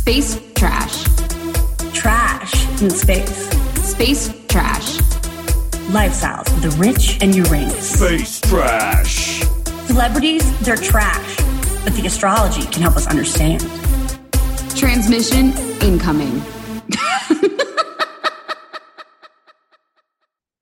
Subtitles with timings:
[0.00, 1.04] Space trash.
[1.92, 3.50] Trash in space.
[3.86, 4.96] Space trash.
[5.92, 7.98] Lifestyles of the rich and Uranus.
[7.98, 9.40] Space trash.
[9.86, 11.36] Celebrities, they're trash,
[11.84, 13.60] but the astrology can help us understand.
[14.74, 16.42] Transmission incoming.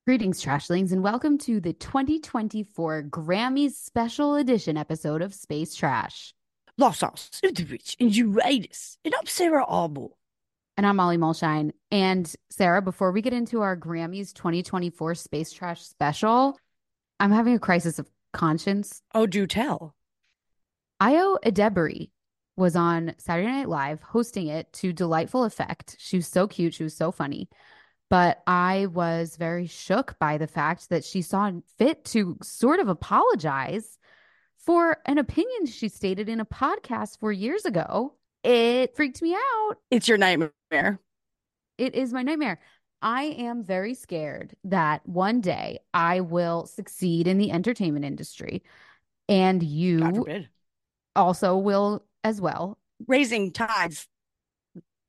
[0.04, 6.34] Greetings, Trashlings, and welcome to the 2024 Grammys Special Edition episode of Space Trash.
[6.78, 8.98] Lifestyles of the rich and Uranus.
[9.04, 10.10] And I'm Sara Armour.
[10.76, 11.72] And I'm Molly Mulshine.
[11.90, 16.56] And Sarah, before we get into our Grammys 2024 Space Trash special,
[17.18, 19.02] I'm having a crisis of conscience.
[19.12, 19.96] Oh, do tell.
[21.02, 22.10] Ayo Edebiri
[22.56, 25.96] was on Saturday Night Live hosting it to delightful effect.
[25.98, 26.74] She was so cute.
[26.74, 27.48] She was so funny.
[28.08, 32.86] But I was very shook by the fact that she saw fit to sort of
[32.86, 33.98] apologize
[34.68, 38.12] for an opinion she stated in a podcast four years ago.
[38.44, 39.76] It freaked me out.
[39.90, 41.00] It's your nightmare.
[41.78, 42.60] It is my nightmare.
[43.00, 48.62] I am very scared that one day I will succeed in the entertainment industry
[49.26, 50.26] and you
[51.16, 52.76] also will as well.
[53.06, 54.06] Raising tides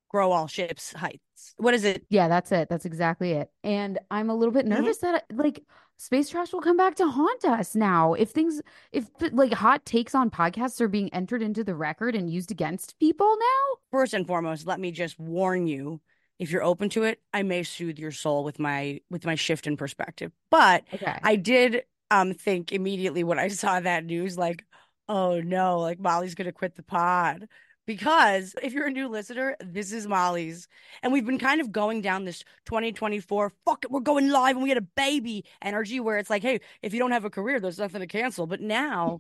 [0.10, 1.56] grow all ships heights.
[1.58, 2.06] What is it?
[2.10, 2.70] Yeah, that's it.
[2.70, 3.52] That's exactly it.
[3.64, 4.70] And I'm a little bit Mhm.
[4.70, 5.64] nervous that like
[5.98, 8.14] space trash will come back to haunt us now.
[8.14, 12.30] If things, if like hot takes on podcasts are being entered into the record and
[12.30, 13.78] used against people now.
[13.92, 16.02] First and foremost, let me just warn you.
[16.38, 19.68] If you're open to it, I may soothe your soul with my with my shift
[19.68, 20.32] in perspective.
[20.52, 21.20] But Okay.
[21.24, 24.64] I did um think immediately when I saw that news, like,
[25.08, 27.48] oh no, like Molly's gonna quit the pod.
[27.90, 30.68] Because if you're a new listener, this is Molly's.
[31.02, 34.62] And we've been kind of going down this 2024, fuck it, we're going live and
[34.62, 37.60] we had a baby energy where it's like, hey, if you don't have a career,
[37.60, 38.46] there's nothing to cancel.
[38.46, 39.20] But now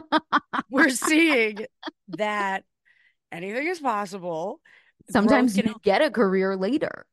[0.70, 1.66] we're seeing
[2.16, 2.64] that
[3.30, 4.62] anything is possible.
[5.10, 7.04] Sometimes Growth can you get a career later.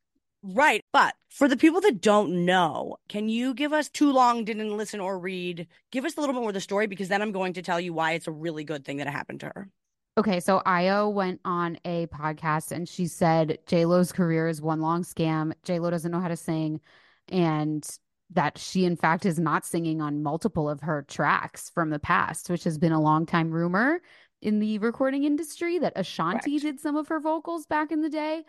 [0.42, 0.86] Right.
[0.94, 5.02] But for the people that don't know, can you give us too long, didn't listen
[5.02, 5.68] or read?
[5.92, 7.82] Give us a little bit more of the story because then I'm going to tell
[7.82, 9.70] you why it's a really good thing that happened to her.
[10.18, 14.82] Okay, so Ayo went on a podcast and she said J Lo's career is one
[14.82, 15.54] long scam.
[15.62, 16.82] J Lo doesn't know how to sing,
[17.28, 17.88] and
[18.32, 22.50] that she in fact is not singing on multiple of her tracks from the past,
[22.50, 24.02] which has been a long time rumor
[24.42, 26.64] in the recording industry that Ashanti Correct.
[26.64, 28.44] did some of her vocals back in the day.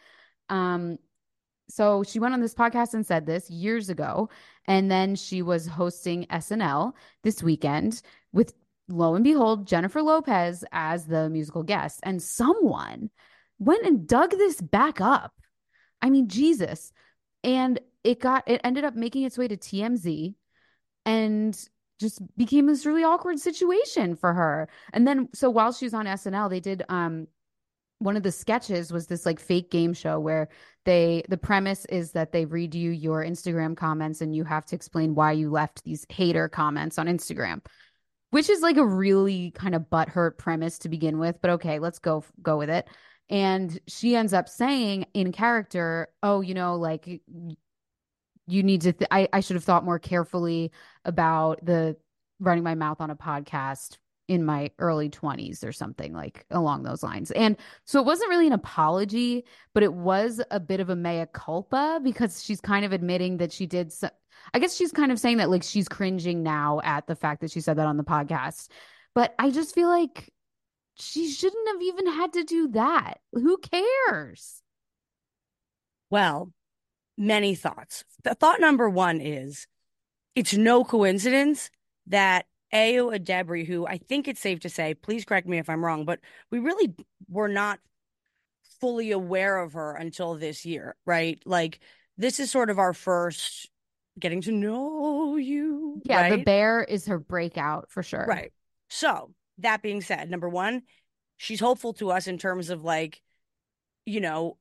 [0.48, 0.96] Um,
[1.68, 4.30] so she went on this podcast and said this years ago,
[4.66, 8.00] and then she was hosting SNL this weekend
[8.32, 8.54] with
[8.88, 12.00] lo and behold, Jennifer Lopez as the musical guest.
[12.02, 13.10] And someone
[13.58, 15.32] went and dug this back up.
[16.00, 16.92] I mean, Jesus.
[17.44, 20.34] And it got, it ended up making its way to TMZ
[21.04, 21.68] and
[22.00, 24.68] just became this really awkward situation for her.
[24.92, 27.26] And then, so while she was on SNL, they did, um,
[28.00, 30.48] one of the sketches was this like fake game show where
[30.84, 34.76] they the premise is that they read you your Instagram comments and you have to
[34.76, 37.60] explain why you left these hater comments on Instagram
[38.30, 41.98] which is like a really kind of butthurt premise to begin with but okay let's
[41.98, 42.88] go go with it.
[43.30, 47.06] And she ends up saying in character oh you know like
[48.46, 50.72] you need to th- I, I should have thought more carefully
[51.04, 51.96] about the
[52.40, 57.02] running my mouth on a podcast in my early 20s or something like along those
[57.02, 57.30] lines.
[57.30, 57.56] And
[57.86, 62.00] so it wasn't really an apology but it was a bit of a mea culpa
[62.02, 64.10] because she's kind of admitting that she did so-
[64.54, 67.50] I guess she's kind of saying that like she's cringing now at the fact that
[67.50, 68.68] she said that on the podcast.
[69.14, 70.32] But I just feel like
[70.94, 73.14] she shouldn't have even had to do that.
[73.32, 74.62] Who cares?
[76.10, 76.52] Well,
[77.16, 78.04] many thoughts.
[78.24, 79.66] The thought number one is
[80.34, 81.70] it's no coincidence
[82.06, 85.84] that Ayo Edebiri, who I think it's safe to say, please correct me if I'm
[85.84, 86.20] wrong, but
[86.50, 86.94] we really
[87.28, 87.80] were not
[88.80, 91.40] fully aware of her until this year, right?
[91.44, 91.80] Like
[92.16, 93.70] this is sort of our first
[94.18, 96.00] getting to know you.
[96.04, 98.24] Yeah, the bear is her breakout for sure.
[98.26, 98.52] Right.
[98.88, 100.82] So, that being said, number one,
[101.36, 103.20] she's hopeful to us in terms of like,
[104.06, 104.56] you know,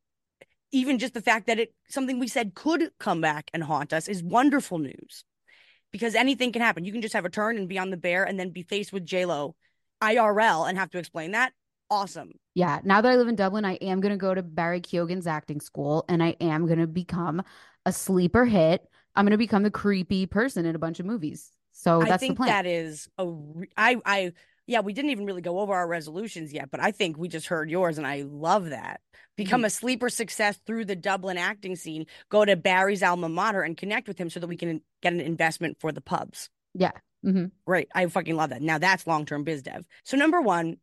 [0.71, 4.07] even just the fact that it something we said could come back and haunt us
[4.07, 5.23] is wonderful news.
[5.91, 6.83] Because anything can happen.
[6.83, 8.91] You can just have a turn and be on the bear and then be faced
[8.91, 9.55] with J Lo
[10.01, 11.53] IRL and have to explain that,
[11.89, 12.31] awesome.
[12.53, 12.79] Yeah.
[12.83, 15.61] Now that I live in Dublin, I am going to go to Barry Keoghan's acting
[15.61, 17.41] school and I am going to become
[17.85, 18.87] a sleeper hit.
[19.17, 21.51] I'm going to become the creepy person in a bunch of movies.
[21.73, 22.47] So that's I think the plan.
[22.49, 24.33] that is a re- I I
[24.67, 27.47] yeah, we didn't even really go over our resolutions yet, but I think we just
[27.47, 29.01] heard yours and I love that.
[29.37, 29.65] Become Mm-hmm.
[29.65, 32.05] a sleeper success through the Dublin acting scene.
[32.29, 35.21] Go to Barry's alma mater and connect with him so that we can get an
[35.21, 36.49] investment for the pubs.
[36.73, 36.91] yeah.
[37.23, 37.87] hmm Great.
[37.95, 38.61] I fucking love that.
[38.61, 39.85] Now that's long term biz dev.
[40.03, 40.77] So, number one,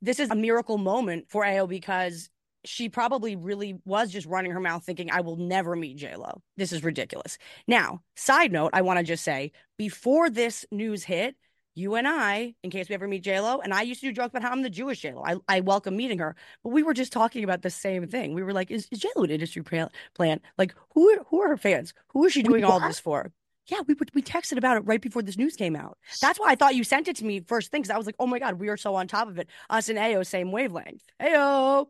[0.00, 2.30] this is a miracle moment for Ayo because
[2.64, 6.40] she probably really was just running her mouth thinking, I will never meet JLo.
[6.56, 7.38] This is ridiculous.
[7.66, 11.36] Now, side note, I want to just say before this news hit,
[11.74, 14.30] you and I, in case we ever meet JLo, and I used to do jokes
[14.30, 15.22] about how I'm the Jewish JLo.
[15.24, 16.34] I, I welcome meeting her,
[16.64, 18.34] but we were just talking about the same thing.
[18.34, 19.88] We were like, is, is JLo an industry plan?
[20.14, 20.40] plan?
[20.58, 21.94] Like, who are, who are her fans?
[22.08, 23.32] Who is she doing all this for?
[23.68, 25.98] Yeah, we we texted about it right before this news came out.
[26.22, 28.16] That's why I thought you sent it to me first thing because I was like,
[28.18, 29.48] oh my God, we are so on top of it.
[29.68, 31.02] Us and Ayo, same wavelength.
[31.20, 31.88] Ayo.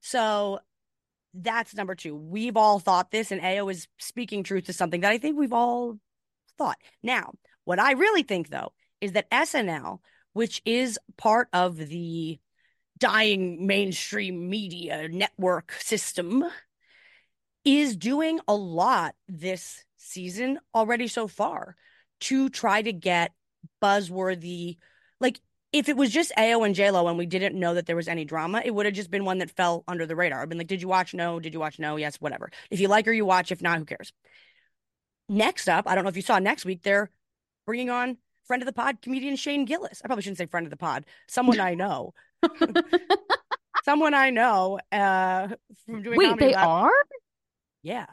[0.00, 0.60] So
[1.34, 2.14] that's number two.
[2.16, 5.52] We've all thought this, and Ayo is speaking truth to something that I think we've
[5.52, 5.98] all
[6.58, 6.78] thought.
[7.02, 7.32] Now,
[7.64, 10.00] what I really think though is that SNL,
[10.32, 12.38] which is part of the
[12.98, 16.44] dying mainstream media network system,
[17.64, 21.76] is doing a lot this season already so far
[22.20, 23.32] to try to get
[23.82, 24.78] buzzworthy.
[25.20, 25.40] Like,
[25.72, 28.24] if it was just Ayo and JLo and we didn't know that there was any
[28.24, 30.42] drama, it would have just been one that fell under the radar.
[30.42, 31.14] I've been like, did you watch?
[31.14, 31.38] No.
[31.38, 31.78] Did you watch?
[31.78, 31.96] No.
[31.96, 32.16] Yes.
[32.16, 32.50] Whatever.
[32.70, 33.52] If you like her, you watch.
[33.52, 34.12] If not, who cares?
[35.28, 37.10] Next up, I don't know if you saw next week, they're
[37.66, 40.02] bringing on friend of the pod comedian Shane Gillis.
[40.04, 42.14] I probably shouldn't say friend of the pod, someone I know.
[43.84, 45.48] someone I know uh,
[45.86, 46.92] from doing Wait, they lab- are?
[47.84, 48.06] Yeah.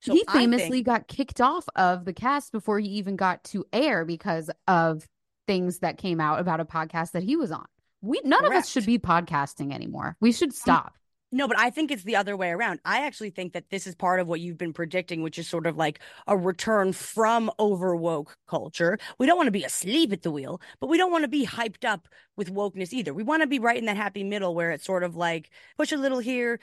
[0.00, 3.64] So he famously think- got kicked off of the cast before he even got to
[3.72, 5.06] air because of
[5.46, 7.66] things that came out about a podcast that he was on.
[8.00, 10.16] We none of us should be podcasting anymore.
[10.20, 10.94] We should mm, stop.
[11.34, 12.78] No, but I think it's the other way around.
[12.84, 15.66] I actually think that this is part of what you've been predicting, which is sort
[15.66, 15.98] of like
[16.28, 18.98] a return from over woke culture.
[19.18, 21.44] We don't want to be asleep at the wheel, but we don't want to be
[21.44, 22.06] hyped up
[22.36, 23.12] with wokeness either.
[23.12, 25.90] We want to be right in that happy middle where it's sort of like push
[25.90, 26.60] a little here,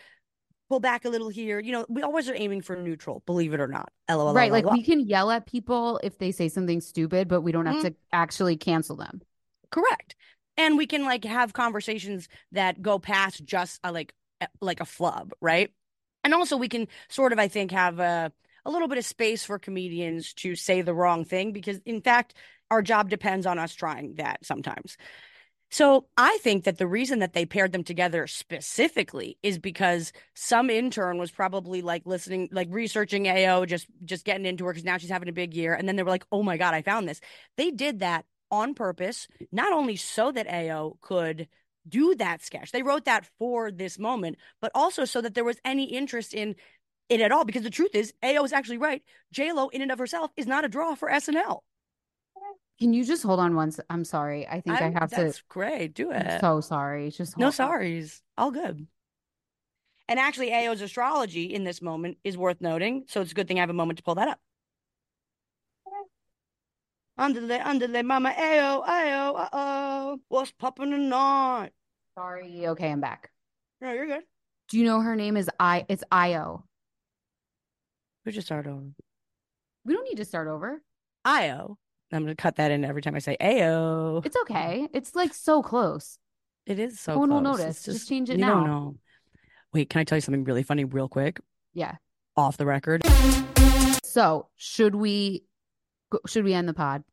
[0.72, 1.60] pull back a little here.
[1.60, 3.92] You know, we always are aiming for neutral, believe it or not.
[4.10, 4.34] LOL.
[4.34, 4.54] right.
[4.54, 7.76] Like we can yell at people if they say something stupid, but we don't have
[7.76, 7.82] Mhm.
[7.90, 9.22] to actually cancel them.
[9.70, 10.16] Correct.
[10.56, 14.86] And we can like have conversations that go past just a, like a- like a
[14.86, 15.74] flub, right?
[16.24, 18.32] And also we can sort of I think have a
[18.64, 22.34] a little bit of space for comedians to say the wrong thing because in fact
[22.70, 24.96] our job depends on us trying that sometimes.
[25.72, 30.70] So I think that the reason that they paired them together specifically is because some
[30.70, 34.98] intern was probably like listening, like researching Ayo, just just getting into her because now
[34.98, 37.08] she's having a big year, and then they were like, "Oh my god, I found
[37.08, 37.22] this."
[37.56, 41.48] They did that on purpose, not only so that Ayo could
[41.88, 42.72] do that sketch.
[42.72, 46.56] They wrote that for this moment, but also so that there was any interest in
[47.08, 47.46] it at all.
[47.46, 49.04] Because the truth is, Ayo is actually right.
[49.32, 51.62] J Lo, in and of herself, is not a draw for SNL.
[52.82, 53.80] Can you just hold on once?
[53.92, 54.48] I'm sorry.
[54.48, 55.16] I think i I'm- have to.
[55.18, 55.94] That's great.
[55.94, 56.42] Do I'm it.
[56.42, 57.12] so sorry.
[57.12, 57.70] Just No hold on.
[57.70, 58.22] sorries.
[58.40, 58.88] All good.
[60.08, 63.06] And actually, Ayo's astrology in this moment is worth noting.
[63.08, 64.40] So it's a good thing I have a moment to pull that up.
[67.20, 70.20] Underlay, underlay, mama, Ayo, Ayo, uh oh.
[70.30, 71.70] What's popping tonight?
[72.18, 72.66] Sorry.
[72.66, 73.30] Okay, I'm back.
[73.80, 74.24] No, you're good.
[74.70, 75.86] Do you know her name is I?
[75.88, 76.64] It's Io.
[78.26, 78.88] We just start over.
[79.86, 80.82] We don't need to start over.
[81.24, 81.78] IO.
[82.12, 84.88] I'm to cut that in every time I say "ayo." It's okay.
[84.94, 86.18] It's like so close.
[86.66, 87.88] It is so No one will notice.
[87.88, 88.54] It's Just change it you now.
[88.56, 88.96] don't know.
[89.74, 91.40] Wait, can I tell you something really funny, real quick?
[91.74, 91.96] Yeah.
[92.36, 93.04] Off the record.
[94.04, 95.44] So should we?
[96.28, 97.04] Should we end the pod?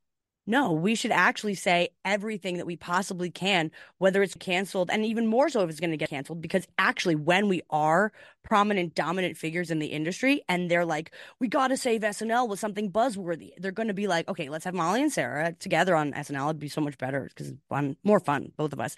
[0.48, 5.26] No, we should actually say everything that we possibly can, whether it's canceled, and even
[5.26, 6.40] more so if it's going to get canceled.
[6.40, 8.12] Because actually, when we are
[8.44, 12.58] prominent, dominant figures in the industry, and they're like, we got to save SNL with
[12.58, 16.12] something buzzworthy, they're going to be like, okay, let's have Molly and Sara together on
[16.12, 16.46] SNL.
[16.46, 18.96] It'd be so much better because it's fun, more fun, both of us.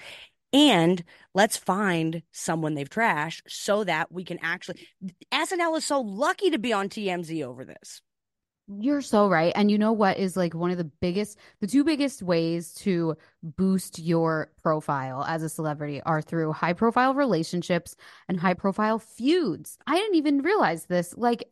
[0.53, 1.03] And
[1.35, 4.87] let's find someone they've trashed so that we can actually.
[5.33, 8.03] SNL is so lucky to be on TMZ over this.
[8.79, 9.53] You're so right.
[9.57, 13.17] And you know what is like one of the biggest, the two biggest ways to
[13.43, 17.97] boost your profile as a celebrity are through high profile relationships
[18.29, 19.77] and high profile feuds.
[19.87, 21.15] I didn't even realize this.
[21.17, 21.51] Like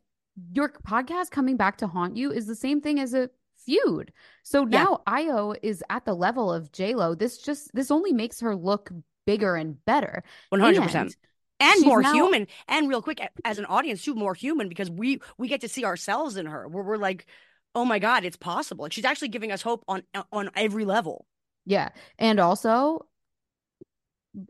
[0.53, 3.31] your podcast coming back to haunt you is the same thing as a
[3.65, 4.13] feud.
[4.45, 4.85] So Yeah.
[4.85, 7.15] now Ayo is at the level of Lo.
[7.15, 8.93] This just this only makes her look
[9.27, 10.23] bigger and better.
[10.51, 11.07] One hundred percent.
[11.09, 11.17] And
[11.61, 14.91] and she's more now- human and real quick as an audience too more human because
[14.91, 17.27] we we get to see ourselves in her where we're like
[17.75, 20.85] oh my god it's possible like she's actually giving us hope on uh, on every
[20.85, 21.27] level
[21.67, 21.91] Yeah.
[22.19, 23.07] And also,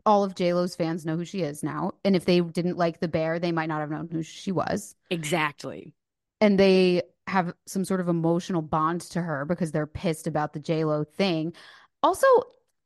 [0.05, 1.93] all of JLo's fans know who she is now.
[2.03, 4.95] And if they didn't like the bear, they might not have known who she was.
[5.09, 5.93] Exactly.
[6.41, 10.59] And they have some sort of emotional bond to her because they're pissed about the
[10.59, 11.53] JLo thing.
[12.03, 12.27] Also,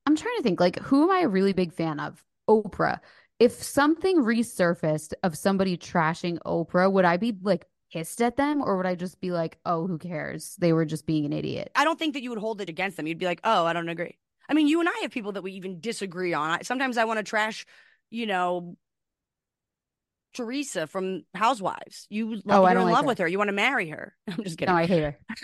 [0.06, 2.24] I'm trying to think like, who am I a really big fan of?
[2.50, 3.00] Oprah.
[3.43, 8.77] If something resurfaced of somebody trashing Oprah, would I be like pissed at them or
[8.77, 10.55] would I just be like, oh, who cares?
[10.59, 11.69] They were just being an idiot.
[11.75, 13.05] I don't think that you would hold it against them.
[13.05, 14.17] You'd be like, oh, I don't agree.
[14.47, 16.51] I mean, you and I have people that we even disagree on.
[16.51, 17.65] I, sometimes I want to trash,
[18.09, 18.77] you know,
[20.34, 22.08] Teresa from Housewives.
[22.10, 23.08] You love, Oh, you're in like love her.
[23.08, 23.28] with her.
[23.28, 24.16] You want to marry her.
[24.28, 24.74] I'm just kidding.
[24.74, 25.18] No, I hate her.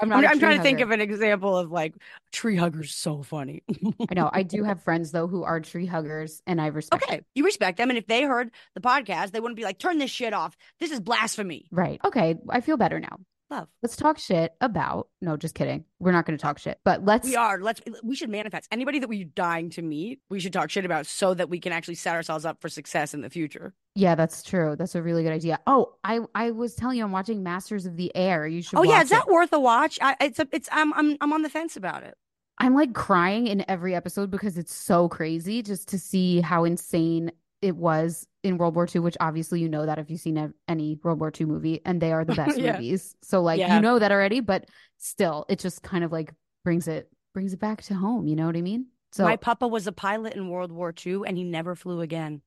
[0.00, 1.94] I'm, I'm tree trying to think of an example of like
[2.32, 3.62] tree hugger's so funny.
[4.10, 4.30] I know.
[4.32, 7.78] I do have friends though who are tree huggers and I respect okay, you respect
[7.78, 10.56] them, and if they heard the podcast, they wouldn't be like, "Turn this shit off.
[10.80, 12.00] This is blasphemy." Right.
[12.04, 12.36] Okay.
[12.48, 13.18] I feel better now.
[13.50, 13.68] Love.
[13.82, 15.08] Let's talk shit about.
[15.22, 15.84] No, just kidding.
[16.00, 17.26] We're not going to talk shit, but let's.
[17.26, 17.58] We are.
[17.58, 17.80] Let's.
[18.02, 20.20] We should manifest anybody that we're dying to meet.
[20.28, 23.14] We should talk shit about so that we can actually set ourselves up for success
[23.14, 23.72] in the future.
[23.94, 24.76] Yeah, that's true.
[24.76, 25.60] That's a really good idea.
[25.66, 28.46] Oh, I I was telling you, I'm watching Masters of the Air.
[28.46, 28.78] You should.
[28.78, 29.32] Oh yeah, is that it.
[29.32, 29.98] worth a watch?
[30.02, 30.68] I, it's a, it's.
[30.70, 32.16] I'm I'm I'm on the fence about it.
[32.58, 37.30] I'm like crying in every episode because it's so crazy just to see how insane
[37.60, 40.98] it was in World War II, which obviously you know that if you've seen any
[41.02, 42.76] World War II movie, and they are the best Yeah.
[42.76, 43.16] movies.
[43.22, 43.74] So like Yeah.
[43.74, 44.66] you know that already, but
[44.98, 46.32] still, it just kind of like
[46.64, 48.26] brings it brings it back to home.
[48.26, 48.86] You know what I mean?
[49.12, 52.42] So My papa was a pilot in World War II, and he never flew again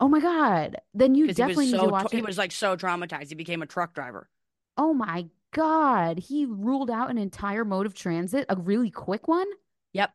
[0.00, 2.26] oh my god, then you definitely was need so to watch he it.
[2.26, 3.28] was like so traumatized.
[3.28, 4.28] He became a truck driver.
[4.76, 9.46] Oh my god, he ruled out an entire mode of transit, a really quick one.
[9.92, 10.12] Yep,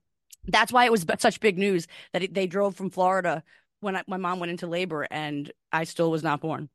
[0.47, 3.43] that's why it was such big news that it, they drove from Florida
[3.85, 6.69] when I, my mom went into labor, and I still was not born.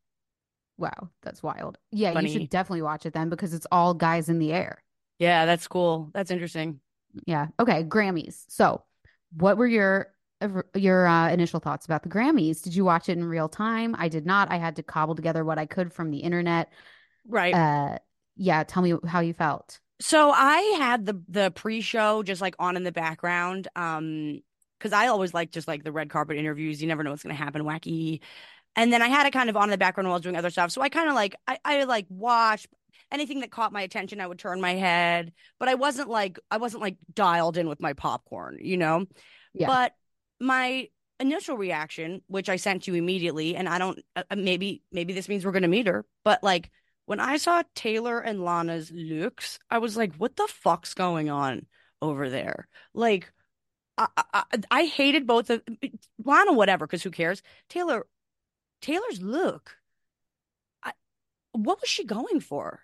[0.79, 1.77] Wow, that's wild.
[1.93, 4.83] Yeah, you should definitely watch it then because it's all guys in the air.
[5.19, 6.11] Yeah, that's cool.
[6.15, 6.81] That's interesting.
[7.27, 7.49] Yeah.
[7.59, 7.85] Okay.
[7.85, 8.45] Grammys.
[8.49, 8.83] So,
[9.37, 10.15] what were your
[10.75, 12.63] your uh, initial thoughts about the Grammys?
[12.63, 13.95] Did you watch it in real time?
[13.99, 14.51] I did not.
[14.51, 16.73] I had to cobble together what I could from the internet.
[17.29, 17.55] Right.
[17.55, 17.99] Uh,
[18.37, 18.65] yeah.
[18.65, 19.81] Tell me how you felt.
[20.01, 23.69] So I had the the pre-show just like on in the background.
[23.77, 24.41] Um,
[24.81, 26.81] because I always like just like the red carpet interviews.
[26.81, 28.21] You never know what's gonna happen, wacky.
[28.77, 30.37] And then I had it kind of on in the background while I was doing
[30.37, 30.71] other stuff.
[30.71, 32.69] So I kind of like I, I like watched
[33.13, 35.33] anything that caught my attention, I would turn my head.
[35.59, 39.07] But I wasn't like I wasn't like dialed in with my popcorn, you know?
[39.53, 39.67] Yeah.
[39.67, 39.95] But
[40.41, 45.13] my initial reaction, which I sent you immediately, and I don't uh, uh, maybe maybe
[45.13, 46.71] this means we're gonna meet her, but like
[47.11, 51.67] when I saw Taylor and Lana's looks, I was like, what the fuck's going on
[52.01, 52.69] over there?
[52.95, 53.33] Like,
[54.01, 55.63] I, I, I hated both of
[56.25, 57.43] Lana, whatever, because who cares?
[57.69, 58.07] Taylor,
[58.81, 59.77] Taylor's look.
[60.83, 60.93] I,
[61.53, 62.81] what was she going for?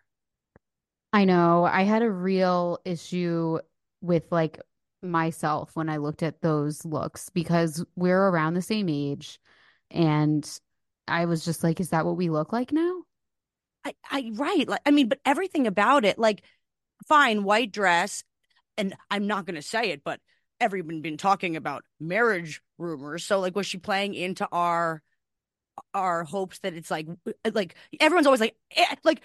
[1.12, 1.64] I know.
[1.64, 3.58] I had a real issue
[4.02, 4.61] with like
[5.02, 9.40] myself when I looked at those looks because we're around the same age,
[9.90, 10.46] and
[11.08, 13.02] I was just like, "Is that what we look like now?"
[13.85, 14.68] I, I, right.
[14.68, 16.42] Like, I mean, but everything about it, like,
[17.06, 18.25] fine, white dress,
[18.76, 20.20] and I'm not gonna say it, but
[20.60, 23.25] everyone been talking about marriage rumors.
[23.25, 25.02] So, like, was she playing into our
[25.92, 27.06] our hopes that it's like,
[27.52, 29.20] like everyone's always like, eh, like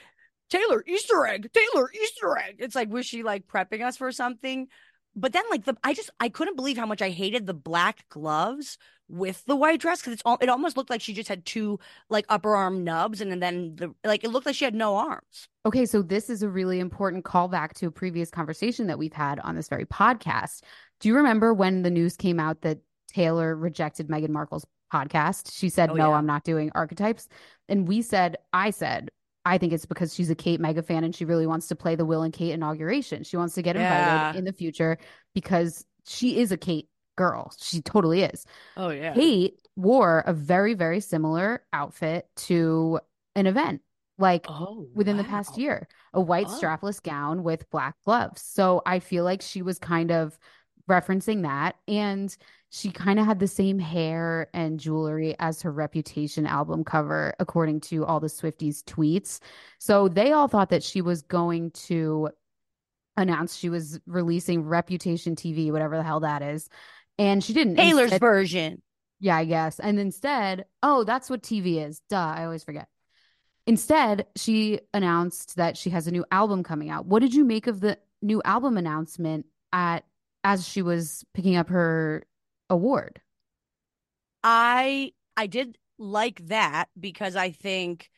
[0.49, 2.55] Taylor Easter egg, Taylor Easter egg.
[2.59, 4.67] It's like, was she like prepping us for something?
[5.15, 8.07] But then, like the, I just I couldn't believe how much I hated the black
[8.09, 8.77] gloves
[9.11, 11.79] with the white dress because it's all it almost looked like she just had two
[12.09, 15.49] like upper arm nubs and then the like it looked like she had no arms.
[15.65, 19.39] Okay, so this is a really important callback to a previous conversation that we've had
[19.41, 20.61] on this very podcast.
[21.01, 22.79] Do you remember when the news came out that
[23.09, 25.51] Taylor rejected Meghan Markle's podcast?
[25.57, 26.15] She said, Oh, No, yeah.
[26.15, 27.27] I'm not doing archetypes.
[27.67, 29.09] And we said, I said,
[29.43, 31.95] I think it's because she's a Kate mega fan and she really wants to play
[31.95, 33.23] the Will and Kate inauguration.
[33.23, 34.33] She wants to get invited Yeah.
[34.35, 34.97] in the future
[35.33, 37.51] because she is a Kate girl.
[37.59, 38.45] She totally is.
[38.77, 39.13] Oh yeah.
[39.13, 42.99] Kate wore a very, very similar outfit to
[43.35, 43.81] an event.
[44.19, 46.59] Like Oh, within the past year a white Oh.
[46.61, 48.43] strapless gown with black gloves.
[48.43, 50.37] So I feel like she was kind of
[50.89, 51.75] referencing that.
[51.87, 52.35] And
[52.69, 57.81] she kind of had the same hair and jewelry as her Reputation album cover, according
[57.81, 59.39] to all the Swifties' tweets.
[59.79, 62.29] So they all thought that she was going to
[63.17, 66.69] announce she was releasing Reputation TV, whatever the hell that is.
[67.17, 67.75] And she didn't.
[67.75, 68.81] Taylor's Instead- version.
[69.19, 69.79] yeah, I guess.
[69.79, 72.01] And instead, oh, that's what TV is.
[72.09, 72.87] Duh, I always forget.
[73.67, 77.05] Instead, she announced that she has a new album coming out.
[77.05, 80.03] What did you make of the new album announcement at
[80.43, 82.23] as she was picking up her
[82.69, 83.21] award?
[84.43, 88.09] I I did like that because I think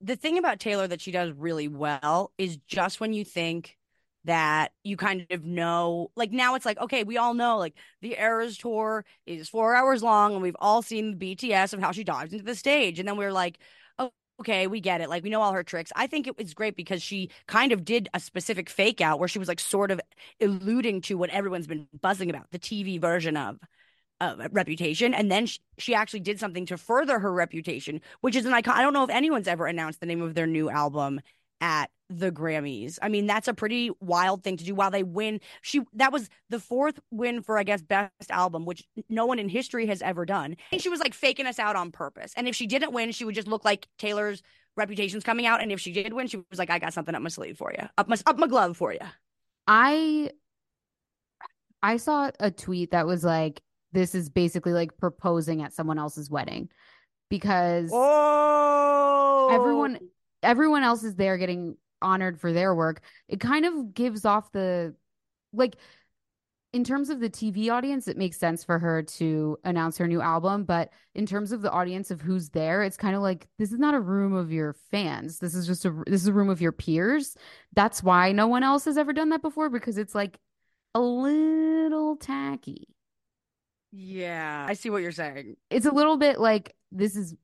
[0.00, 3.76] the thing about Taylor that she does really well is just when you think
[4.24, 8.18] that you kind of know like now it's like okay we all know like the
[8.18, 12.02] eras tour is four hours long and we've all seen the bts of how she
[12.02, 13.58] dives into the stage and then we're like
[14.40, 15.92] okay we get it like we know all her tricks.
[15.96, 19.28] I think it was great because she kind of did a specific fake out where
[19.28, 20.00] she was like sort of
[20.40, 23.58] alluding to what everyone's been buzzing about the tv version of
[24.20, 25.12] uh, reputation.
[25.12, 28.74] And then she, she actually did something to further her reputation which is an icon
[28.76, 31.20] i don't know if anyone's ever announced the name of their new album
[31.60, 32.98] at the Grammys.
[33.02, 35.40] I mean, that's a pretty wild thing to do while they win.
[35.62, 39.48] She that was the fourth win for I guess best album, which no one in
[39.48, 40.56] history has ever done.
[40.70, 42.32] And she was like faking us out on purpose.
[42.36, 44.42] And if she didn't win, she would just look like Taylor's
[44.76, 45.62] reputation's coming out.
[45.62, 47.72] And if she did win, she was like, I got something up my sleeve for
[47.76, 47.88] you.
[47.98, 49.00] Up my up my glove for you.
[49.66, 50.30] I
[51.82, 56.30] I saw a tweet that was like this is basically like proposing at someone else's
[56.30, 56.68] wedding
[57.30, 59.98] because oh everyone
[60.42, 64.94] everyone else is there getting honored for their work, it kind of gives off the
[65.52, 65.76] like
[66.72, 70.20] in terms of the TV audience, it makes sense for her to announce her new
[70.20, 70.64] album.
[70.64, 73.78] But in terms of the audience of who's there, it's kind of like this is
[73.78, 75.38] not a room of your fans.
[75.38, 77.34] This is just a this is a room of your peers.
[77.74, 80.38] That's why no one else has ever done that before because it's like
[80.94, 82.88] a little tacky.
[83.92, 85.56] Yeah, I see what you're saying.
[85.70, 87.34] It's a little bit like this is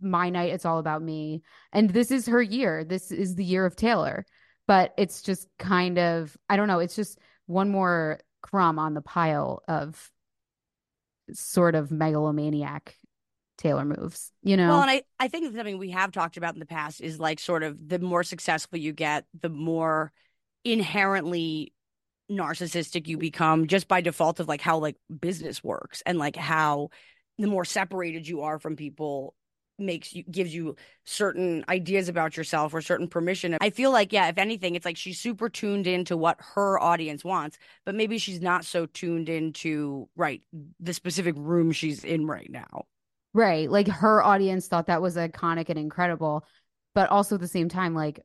[0.00, 1.42] my night it's all about me.
[1.72, 2.84] And this is her year.
[2.84, 4.24] This is the year of taylor.
[4.66, 9.02] But it's just kind of i don't know it's just one more crumb on the
[9.02, 10.10] pile of
[11.32, 12.96] sort of megalomaniac
[13.56, 14.68] taylor moves you know?
[14.68, 17.38] well and i i think something we have talked about in the past is like
[17.38, 20.12] sort of the more successful you get the more
[20.64, 21.72] inherently
[22.30, 26.88] narcissistic you become just by default of like how like business works and like how
[27.38, 29.34] the more separated you are from people
[29.78, 33.56] makes you gives you certain ideas about yourself or certain permission.
[33.60, 37.24] I feel like yeah, if anything, it's like she's super tuned into what her audience
[37.24, 40.42] wants, but maybe she's not so tuned into right
[40.80, 42.86] the specific room she's in right now.
[43.32, 43.70] Right.
[43.70, 46.44] Like her audience thought that was iconic and incredible,
[46.94, 48.20] but also at the same time like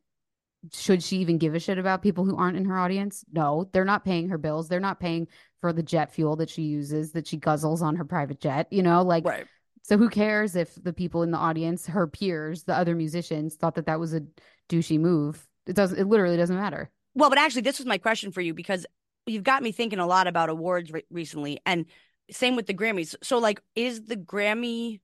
[0.74, 3.24] should she even give a shit about people who aren't in her audience?
[3.32, 4.68] No, they're not paying her bills.
[4.68, 5.30] They're not paying
[5.62, 8.84] for the jet fuel that she uses, that she guzzles on her private jet, you
[8.84, 9.48] know, like right
[9.84, 13.76] so who cares if the people in the audience, her peers, the other musicians, thought
[13.76, 14.22] that that was a
[14.70, 15.48] douchey move?
[15.66, 16.00] It doesn't.
[16.00, 16.90] It literally doesn't matter.
[17.16, 18.86] Well, but actually, this was my question for you because
[19.26, 21.86] you've got me thinking a lot about awards re- recently, and
[22.32, 23.16] same with the Grammys.
[23.24, 25.00] So, like, is the Grammy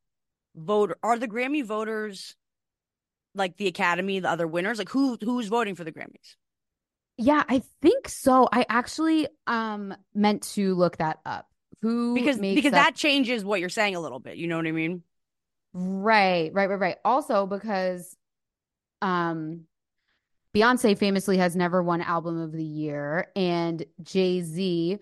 [0.56, 0.98] voter?
[1.04, 2.36] Are the Grammy voters
[3.34, 4.78] like the Academy, the other winners?
[4.78, 6.36] Like, who who's voting for the Grammys?
[7.18, 8.50] Yeah, I think so.
[8.52, 11.48] I actually um meant to look that up
[11.82, 12.72] who because because that...
[12.72, 14.38] that changes what you're saying a little bit.
[14.38, 15.04] You know what I mean?
[15.74, 16.98] Right, right, right, right.
[17.04, 18.16] Also because
[19.02, 19.66] um
[20.56, 25.00] Beyonce famously has never won album of the year and Jay-Z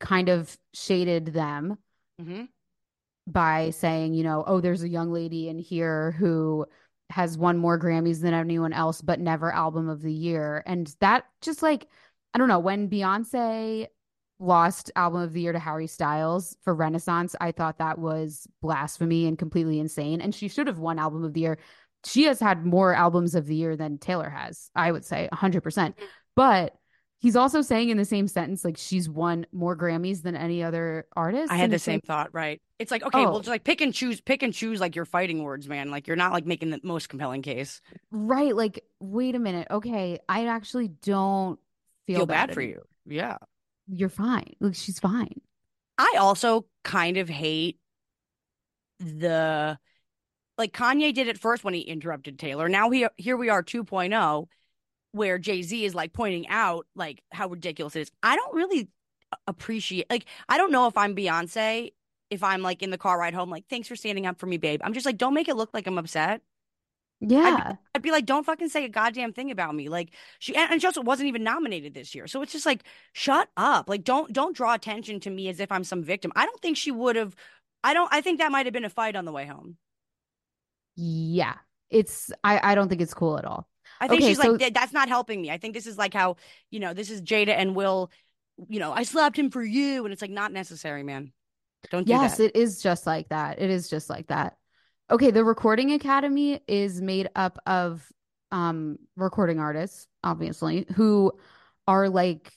[0.00, 1.76] kind of shaded them
[2.20, 2.44] mm-hmm.
[3.26, 6.64] by saying, you know, oh, there's a young lady in here who
[7.10, 10.62] has won more Grammys than anyone else, but never album of the year.
[10.64, 11.86] And that just like,
[12.32, 13.88] I don't know, when Beyonce
[14.38, 17.36] lost album of the year to Harry Styles for Renaissance.
[17.40, 20.20] I thought that was blasphemy and completely insane.
[20.20, 21.58] And she should have won album of the year.
[22.04, 25.62] She has had more albums of the year than Taylor has, I would say 100%.
[25.62, 26.04] Mm-hmm.
[26.36, 26.74] But
[27.18, 31.06] he's also saying in the same sentence, like she's won more Grammys than any other
[31.16, 31.50] artist.
[31.50, 32.60] I had the same like, thought, right?
[32.78, 33.30] It's like, okay, oh.
[33.30, 35.90] well, just like pick and choose, pick and choose like your fighting words, man.
[35.90, 37.80] Like you're not like making the most compelling case.
[38.10, 38.54] Right.
[38.54, 39.68] Like, wait a minute.
[39.70, 40.18] Okay.
[40.28, 41.58] I actually don't
[42.06, 42.82] feel, feel bad, bad for you.
[43.06, 43.38] Yeah
[43.88, 44.54] you're fine.
[44.60, 45.40] Like she's fine.
[45.98, 47.78] I also kind of hate
[48.98, 49.78] the
[50.56, 52.68] like Kanye did it first when he interrupted Taylor.
[52.68, 54.46] Now he here we are 2.0
[55.12, 58.10] where Jay-Z is like pointing out like how ridiculous it is.
[58.22, 58.88] I don't really
[59.46, 61.92] appreciate like I don't know if I'm Beyonce
[62.30, 64.56] if I'm like in the car ride home like thanks for standing up for me
[64.56, 64.80] babe.
[64.84, 66.40] I'm just like don't make it look like I'm upset.
[67.20, 67.56] Yeah.
[67.56, 69.88] I'd be, I'd be, like, don't fucking say a goddamn thing about me.
[69.88, 72.26] Like she and, she also wasn't even nominated this year.
[72.26, 73.88] So it's just like, shut up.
[73.88, 76.32] Like, don't don't draw attention to me as if I'm some victim.
[76.36, 77.34] I don't think she would have
[77.82, 79.76] I don't I think that might have been a fight on the way home.
[80.96, 81.54] Yeah.
[81.90, 83.68] It's I, I don't think it's cool at all.
[84.00, 84.52] I think okay, she's so...
[84.52, 85.50] like that's not helping me.
[85.50, 86.36] I think this is like how,
[86.70, 88.10] you know, this is Jada and Will,
[88.68, 90.04] you know, I slapped him for you.
[90.04, 91.32] And it's like not necessary, man.
[91.90, 93.60] Don't do yes, it is just like that.
[93.60, 94.56] It is just like that.
[95.10, 98.06] Okay, the Recording Academy is made up of
[98.50, 101.32] um recording artists, obviously, who
[101.86, 102.52] are like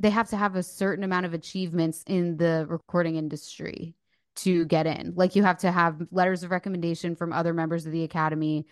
[0.00, 3.94] they have to have a certain amount of achievements in the recording industry
[4.34, 5.12] to get in.
[5.14, 8.66] Like you have to have letters of recommendation from other members of the academy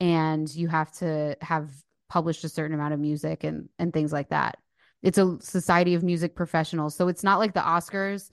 [0.00, 1.70] and you have to have
[2.08, 4.58] published a certain amount of music and and things like that.
[5.02, 6.96] It's a Society of Music Professionals.
[6.96, 8.30] So it's not like the Oscars,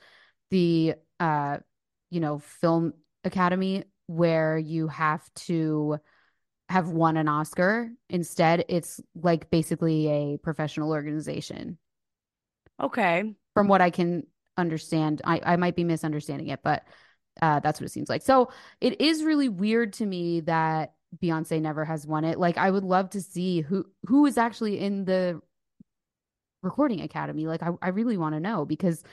[0.52, 1.58] the uh,
[2.10, 5.98] you know, film academy where you have to
[6.70, 7.90] have won an Oscar.
[8.10, 11.78] Instead, it's like basically a professional organization.
[12.82, 13.36] Okay.
[13.54, 14.24] From what I can
[14.58, 16.84] understand, I, I might be misunderstanding it, but
[17.42, 18.22] uh, that's what it seems like.
[18.22, 18.52] So
[18.82, 22.40] it is really weird to me that Beyonce never has won it.
[22.40, 25.42] Like I would love to see who who is actually in the
[26.62, 27.48] recording academy.
[27.48, 29.04] Like I, I really want to know because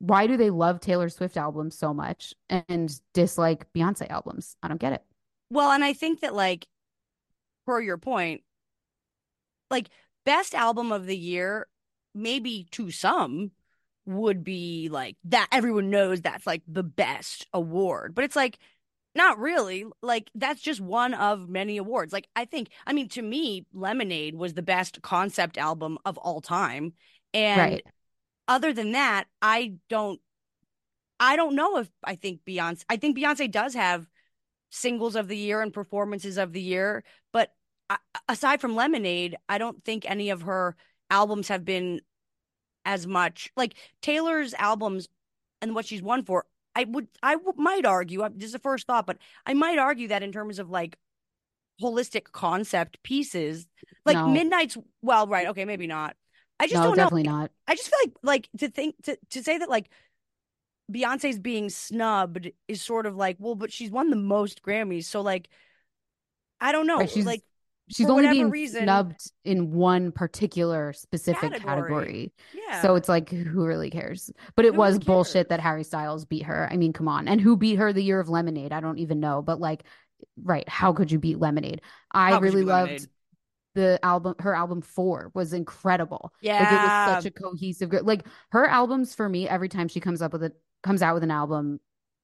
[0.00, 4.56] why do they love Taylor Swift albums so much and dislike Beyonce albums?
[4.62, 5.04] I don't get it.
[5.50, 6.66] Well, and I think that like
[7.66, 8.42] per your point,
[9.70, 9.90] like
[10.24, 11.66] best album of the year,
[12.14, 13.52] maybe to some
[14.06, 18.14] would be like that everyone knows that's like the best award.
[18.14, 18.58] But it's like
[19.14, 19.84] not really.
[20.02, 22.12] Like that's just one of many awards.
[22.12, 26.40] Like I think I mean to me Lemonade was the best concept album of all
[26.40, 26.94] time.
[27.34, 27.86] And Right.
[28.50, 30.20] Other than that, I don't
[31.20, 34.08] I don't know if I think Beyonce I think Beyonce does have
[34.70, 37.52] singles of the year and performances of the year, but
[38.28, 40.76] aside from Lemonade, I don't think any of her
[41.10, 42.00] albums have been
[42.84, 45.08] as much like Taylor's albums
[45.62, 46.44] and what she's won for.
[46.74, 50.08] I would I w- might argue this is a first thought, but I might argue
[50.08, 50.96] that in terms of like
[51.80, 53.68] holistic concept pieces,
[54.04, 54.28] like No.
[54.28, 56.16] Midnights well, right, okay, maybe not.
[56.60, 57.04] I just no, don't know.
[57.04, 57.50] definitely not.
[57.66, 59.88] I just feel like like to think to to say that like
[60.92, 65.20] Beyonce's being snubbed is sort of like, well, but she's won the most Grammys, so
[65.20, 65.48] like
[66.60, 66.98] I don't know.
[66.98, 67.42] Right, she's like
[67.92, 71.64] She's only being reason- snubbed in one particular specific Category.
[71.64, 72.32] category.
[72.54, 72.82] yeah.
[72.82, 74.30] So it's like, who really cares?
[74.54, 76.68] But it Who was really bullshit that Harry Styles beat her.
[76.70, 77.26] I mean, come on.
[77.26, 78.72] And who beat her the year of Lemonade?
[78.72, 79.42] I don't even know.
[79.42, 79.82] But like,
[80.40, 81.80] right, how could you beat Lemonade?
[82.12, 83.08] I How really loved Lemonade?
[83.74, 84.34] The album.
[84.38, 86.32] Her album Four was incredible.
[86.60, 87.90] Like it was such a cohesive.
[87.90, 91.14] group Like her albums for me, every time she comes up with it, comes out
[91.14, 91.80] with an album,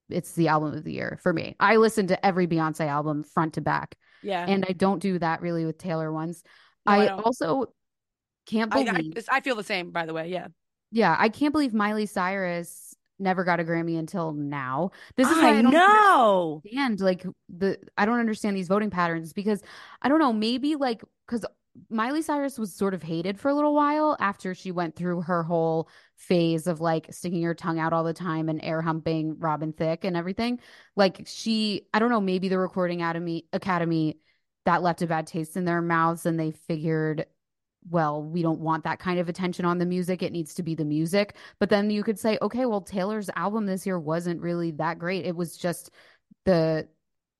[0.09, 1.57] it's the album of the year for me.
[1.61, 4.45] I listen to every Beyonce album front to back, yeah.
[4.47, 6.43] and I don't do that really with Taylor ones.
[6.87, 7.73] No, I I also
[8.47, 9.27] can't I, believe.
[9.29, 10.29] I, I feel the same, by the way.
[10.29, 10.49] Yeah.
[10.93, 12.86] Yeah, I can't believe Miley Cyrus
[13.19, 14.91] never got a Grammy until now.
[15.17, 16.65] This is why I I don't know.
[16.65, 19.63] understand like the I don't understand these voting patterns because
[20.03, 21.45] I don't know, maybe like because
[21.91, 25.43] Miley Cyrus was sort of hated for a little while after she went through her
[25.43, 29.73] whole phase of like sticking her tongue out all the time and air humping Robin
[29.73, 30.59] Thicke and everything.
[30.97, 34.19] Like she, I don't know, maybe the Recording Academy Academy
[34.65, 37.27] that left a bad taste in their mouths and they figured
[37.89, 40.23] well, we don't want that kind of attention on the music.
[40.23, 41.37] It needs to be the music.
[41.61, 45.25] But then you could say, okay, well, Taylor's album this year wasn't really that great.
[45.25, 45.91] It was just
[46.45, 46.89] the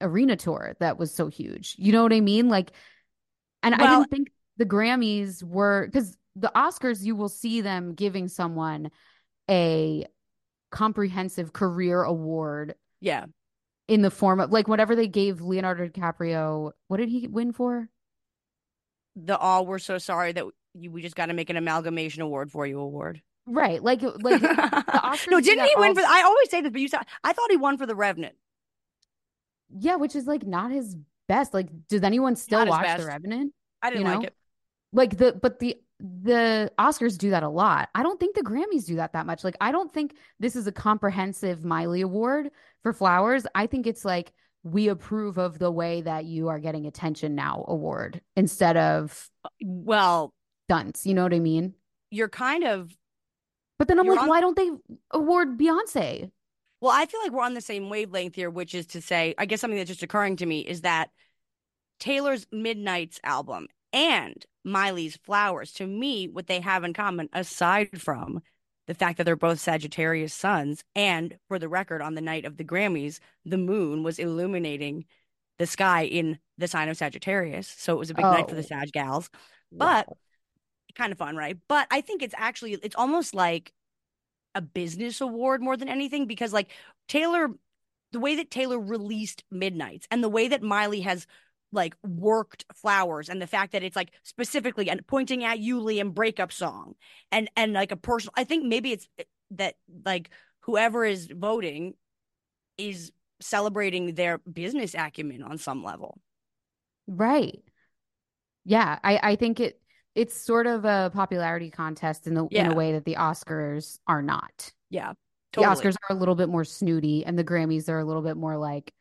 [0.01, 1.75] arena tour that was so huge.
[1.79, 2.49] You know what I mean?
[2.49, 2.73] Like,
[3.63, 7.95] and I Well- didn't think the Grammys were because the Oscars, you will see them
[7.95, 8.91] giving someone
[9.51, 10.07] a
[10.71, 13.27] comprehensive career award Yeah.
[13.89, 16.73] in the form of like whatever they gave Leonardo DiCaprio.
[16.89, 17.89] What did he win for?
[19.17, 22.51] The all we're so sorry that you, we just got to make an amalgamation award
[22.53, 23.23] for you award.
[23.47, 23.83] Right.
[23.83, 26.01] Like, like the Oscars no, didn't he win all- for?
[26.03, 28.35] I always say this, but you said I thought he won for the Revenant.
[29.71, 30.97] Yeah, which is like not his
[31.29, 31.53] best.
[31.55, 32.99] Like, does anyone still Not watch.
[32.99, 33.53] The Revenant?
[33.83, 34.27] I didn't You like know?
[34.27, 34.35] it.
[34.93, 37.89] Like the but the the Oscars do that a lot.
[37.95, 39.45] I don't think the Grammys do that that much.
[39.45, 42.51] Like, I don't think this is a comprehensive Miley Award
[42.83, 43.47] for flowers.
[43.55, 44.33] I think it's like
[44.67, 49.31] we approve of the way that you are getting attention now award instead of
[49.63, 50.35] Well,
[50.69, 51.07] stunts.
[51.07, 51.75] You know what I mean?
[52.11, 52.97] you're kind of
[53.79, 54.71] But then I'm like, on- why don't they
[55.11, 56.31] award Beyonce?
[56.81, 59.47] Well, I feel like we're on the same wavelength here, which is to say, I
[59.47, 61.11] guess something that's just occurring to me is that
[61.99, 68.41] Taylor's Midnights album and Miley's Flowers, to me, what they have in common, aside from
[68.87, 72.57] the fact that they're both Sagittarius suns, and for the record, on the night of
[72.57, 75.07] the Grammys, the moon was illuminating
[75.59, 77.69] the sky in the sign of Sagittarius.
[77.69, 78.67] So it was a big night for the Oh.
[78.67, 79.31] Sag gals.
[79.73, 80.17] But Wow.
[80.95, 81.59] kind of fun, right?
[81.69, 83.73] But I think it's actually it's almost like
[84.55, 86.71] a business award more than anything because like
[87.09, 87.49] Taylor
[88.13, 91.27] the way that Taylor released Midnights and the way that Miley has
[91.77, 96.13] like worked flowers and the fact that it's like specifically and pointing at you Liam
[96.15, 96.95] breakup song
[97.31, 101.95] and and like a personal I think maybe it's eh, that like whoever is voting
[102.79, 106.19] is celebrating their business acumen on some level.
[107.07, 107.63] Right.
[108.65, 109.81] Yeah, I I think it
[110.17, 114.23] it's sort of a popularity contest in the in a way that the Oscars are
[114.23, 114.73] not.
[114.91, 115.13] Yeah.
[115.53, 118.37] The Oscars are a little bit more snooty and the Grammys are a little bit
[118.37, 118.93] more like,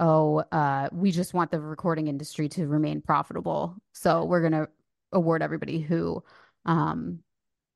[0.00, 3.76] oh, uh, we just want the recording industry to remain profitable.
[3.92, 4.66] So we're gonna
[5.12, 6.24] award everybody who
[6.64, 7.20] um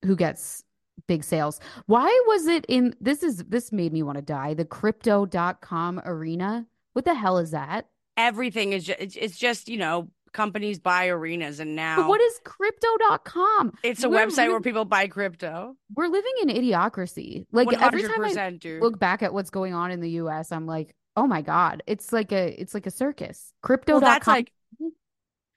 [0.05, 0.65] who gets
[1.07, 1.61] big sales.
[1.87, 4.55] Why was it in this is this made me want to die.
[4.55, 6.67] The crypto.com arena.
[6.93, 7.89] What the hell is that?
[8.17, 12.21] Everything is just it's, it's just, you know, companies buy arenas and now But what
[12.21, 13.73] is crypto.com?
[13.83, 15.77] it's a We're website where people buy crypto.
[15.95, 17.47] We're living in idiocracy.
[17.53, 18.83] Like every time I dude.
[18.83, 21.83] look back at what's going on in the US, I'm like, oh my God.
[21.87, 23.53] It's like a it's like a circus.
[23.88, 24.00] well, Crypto.com.
[24.00, 24.53] that's like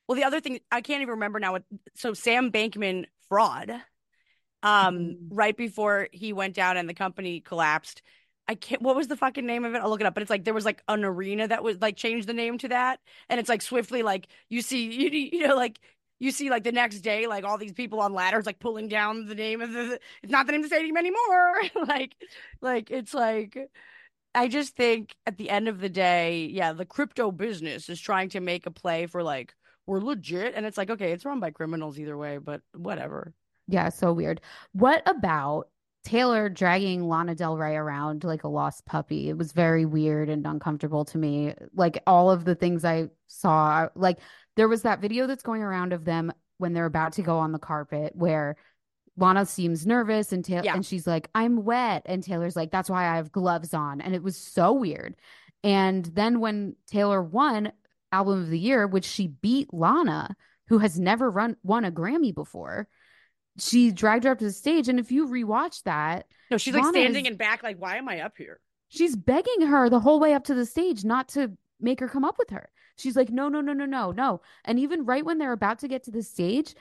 [0.07, 1.63] well, the other thing I can't even remember now what
[1.95, 3.71] so Sam Bankman fraud.
[4.63, 5.27] Um, Mhm.
[5.31, 8.01] right before he went down and the company collapsed.
[8.47, 9.79] I can't what was the fucking name of it?
[9.79, 11.97] I'll look it up, but it's like there was like an arena that was like
[11.97, 12.99] changed the name to that.
[13.29, 15.79] And it's like swiftly like you see you, you know, like
[16.19, 19.25] you see like the next day, like all these people on ladders like pulling down
[19.27, 21.61] the name of the it's not the name of the stadium anymore.
[21.87, 22.15] like
[22.61, 23.57] like it's like
[24.38, 28.30] I just think at the end of the day, yeah, the crypto business is trying
[28.30, 29.56] to make a play for like
[29.88, 33.34] we're legit, and it's like okay, it's run by criminals either way, but whatever.
[33.67, 34.41] Yeah, so weird.
[34.73, 35.69] What about
[36.04, 39.28] Taylor dragging Lana Del Rey around like a lost puppy?
[39.30, 41.56] It was very weird and uncomfortable to me.
[41.73, 44.19] Like all of the things I saw, like
[44.56, 47.54] there was that video that's going around of them when they're about to go on
[47.54, 48.56] the carpet where
[49.17, 50.75] Lana seems nervous and Taylor Yeah.
[50.75, 52.03] and she's like, I'm wet.
[52.06, 53.99] And Taylor's like, that's why I have gloves on.
[53.99, 55.15] And it was so weird.
[55.63, 57.71] And then when Taylor won
[58.12, 60.36] album of the year, which she beat Lana,
[60.67, 62.88] who has never run won a Grammy before,
[63.58, 64.88] she dragged her up to the stage.
[64.88, 68.08] And if you rewatch that, No, she's like standing is- in back, like why am
[68.08, 68.60] I up here?
[68.89, 71.51] she's begging her the whole way up to the stage not to
[71.82, 72.69] make her come up with her.
[72.95, 74.41] She's like, no, no, no, no, no, no.
[74.63, 76.73] And even right when they're about to get to the stage,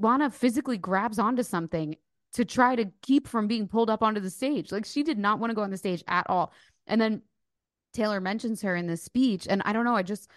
[0.00, 1.96] Lana physically grabs onto something
[2.32, 4.70] to try to keep from being pulled up onto the stage.
[4.72, 6.52] Like she did not want to go on the stage at all.
[6.86, 7.22] And then
[7.92, 9.46] Taylor mentions her in this speech.
[9.48, 10.30] And I don't know, I just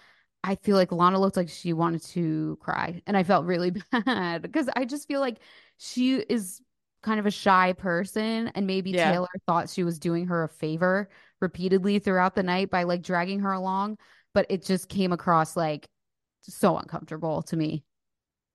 [0.43, 3.01] I feel like Lana looked like she wanted to cry.
[3.07, 3.71] And I felt really
[4.05, 5.37] bad because I just feel like
[5.77, 6.61] she is
[7.01, 8.49] kind of a shy person.
[8.55, 9.11] And maybe Yeah.
[9.11, 11.09] Taylor thought she was doing her a favor
[11.41, 13.97] repeatedly throughout the night by like dragging her along.
[14.33, 15.87] But it just came across like
[16.41, 17.83] so uncomfortable to me.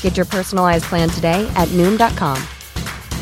[0.00, 2.42] Get your personalized plan today at Noom.com.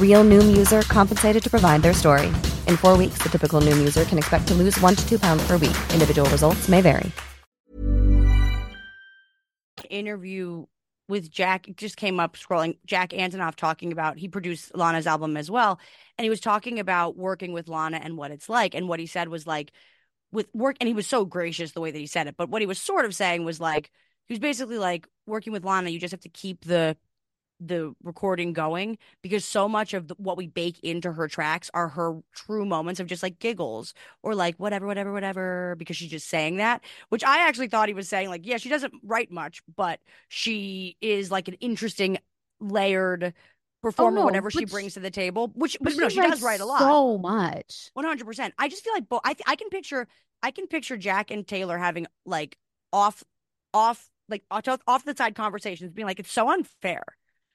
[0.00, 2.28] Real Noom user compensated to provide their story.
[2.68, 5.44] In four weeks, the typical Noom user can expect to lose one to two pounds
[5.44, 5.76] per week.
[5.92, 7.10] Individual results may vary.
[9.94, 10.66] interview
[11.08, 11.68] with Jack.
[11.76, 12.78] Just came up scrolling.
[12.84, 15.78] Jack Antonoff talking about he produced Lana's album as well,
[16.18, 18.74] and he was talking about working with Lana and what it's like.
[18.74, 19.72] And what he said was like,
[20.32, 22.36] with work, and he was so gracious the way that he said it.
[22.36, 23.90] But what he was sort of saying was like,
[24.26, 25.90] he was basically like working with Lana.
[25.90, 26.96] You just have to keep the
[27.60, 31.88] the recording going because so much of the, what we bake into her tracks are
[31.88, 36.28] her true moments of just like giggles or like whatever whatever whatever because she's just
[36.28, 39.62] saying that which i actually thought he was saying like yeah she doesn't write much
[39.76, 42.18] but she is like an interesting
[42.60, 43.32] layered oh,
[43.82, 46.60] performer no, whatever she brings to the table which But but no she does write
[46.60, 47.90] a lot So much.
[47.96, 48.52] 100%.
[48.58, 50.08] I just feel like bo- I th- I can picture
[50.42, 52.56] I can picture Jack and Taylor having like
[52.92, 53.22] off
[53.72, 54.42] off like
[54.86, 57.02] off the side conversations being like it's so unfair.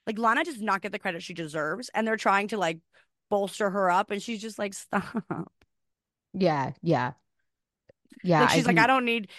[0.08, 2.80] Like Lana does not get the credit she deserves and they're trying to like
[3.30, 5.04] bolster her up and she's just like stop.
[6.34, 7.14] Yeah, yeah.
[8.24, 8.42] Yeah.
[8.42, 9.30] like she's like can- I don't need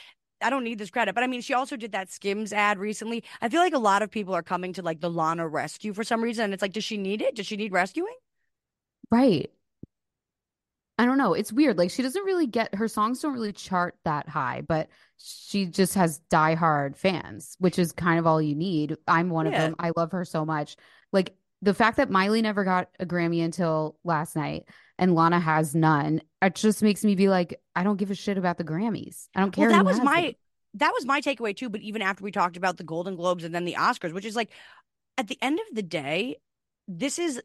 [0.42, 1.14] I don't need this credit.
[1.14, 3.24] But I mean, she also did that Skims ad recently.
[3.42, 6.02] I feel like a lot of people are coming to like the Lana rescue for
[6.04, 7.36] some reason and it's like does she need it?
[7.36, 8.14] Does she need rescuing?
[9.10, 9.50] Right.
[11.00, 11.32] I don't know.
[11.32, 11.78] It's weird.
[11.78, 15.94] Like she doesn't really get her songs don't really chart that high, but she just
[15.94, 18.98] has diehard fans, which is kind of all you need.
[19.08, 19.76] I'm one of them.
[19.78, 20.76] I love her so much.
[21.10, 24.64] Like the fact that Miley never got a Grammy until last night
[24.98, 28.36] and Lana has none, it just makes me be like, I don't give a shit
[28.36, 29.28] about the Grammys.
[29.34, 29.70] I don't care.
[29.70, 30.36] Well, that was my it.
[30.74, 31.70] that was my takeaway too.
[31.70, 34.36] But even after we talked about the Golden Globes and then the Oscars, which is
[34.36, 34.50] like
[35.16, 36.36] at the end of the day,
[36.86, 37.40] this is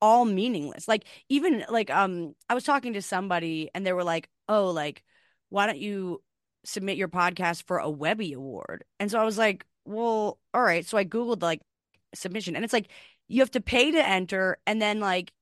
[0.00, 0.88] all meaningless.
[0.88, 5.02] Like even like um I was talking to somebody and they were like, "Oh, like
[5.50, 6.22] why don't you
[6.64, 8.84] submit your podcast for a Webby Award?
[8.98, 10.86] And so I was like, well, all right.
[10.86, 11.60] So I Googled like
[12.14, 12.88] submission and it's like
[13.28, 15.32] you have to pay to enter and then like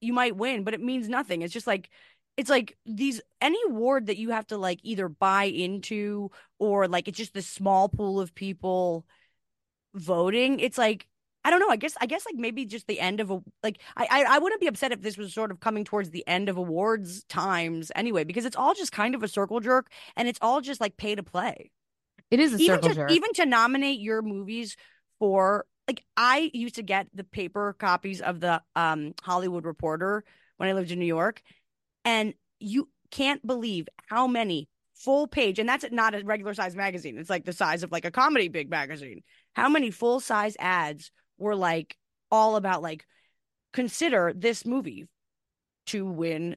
[0.00, 1.42] you might win, but it means nothing.
[1.42, 1.90] It's just like
[2.36, 7.08] it's like these any award that you have to like either buy into or like
[7.08, 9.06] it's just this small pool of people
[9.94, 10.60] voting.
[10.60, 11.06] It's like
[11.44, 11.68] I don't know.
[11.68, 14.38] I guess I guess like maybe just the end of a like I, I I
[14.38, 17.90] wouldn't be upset if this was sort of coming towards the end of awards times
[17.96, 20.96] anyway because it's all just kind of a circle jerk and it's all just like
[20.96, 21.70] pay to play.
[22.30, 23.10] It is a even circle to, jerk.
[23.10, 24.76] Even to nominate your movies
[25.18, 30.24] for like I used to get the paper copies of the um Hollywood Reporter
[30.58, 31.42] when I lived in New York
[32.04, 37.18] and you can't believe how many full page and that's not a regular size magazine.
[37.18, 39.22] It's like the size of like a comedy big magazine.
[39.54, 41.10] How many full size ads
[41.42, 41.96] were like
[42.30, 43.04] all about like
[43.72, 45.06] consider this movie
[45.86, 46.56] to win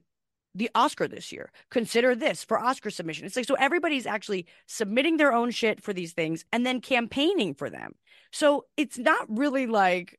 [0.54, 1.52] the Oscar this year.
[1.69, 3.26] Consider this for Oscar submission.
[3.26, 7.54] It's like so everybody's actually submitting their own shit for these things and then campaigning
[7.54, 7.93] for them.
[8.32, 10.17] So it's not really like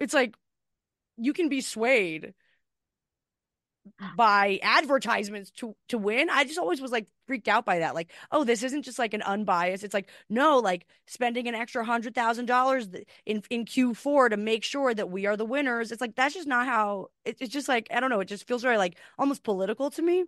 [0.00, 0.34] it's like
[1.16, 2.34] you can be swayed
[4.16, 6.30] by advertisements to to win.
[6.30, 7.94] I just always was like freaked out by that.
[7.94, 9.84] Like, oh, this isn't just like an unbiased.
[9.84, 12.88] It's like no, like spending an extra hundred thousand dollars
[13.26, 15.92] in in Q four to make sure that we are the winners.
[15.92, 17.08] It's like that's just not how.
[17.24, 18.20] It, it's just like I don't know.
[18.20, 20.24] It just feels very like almost political to me.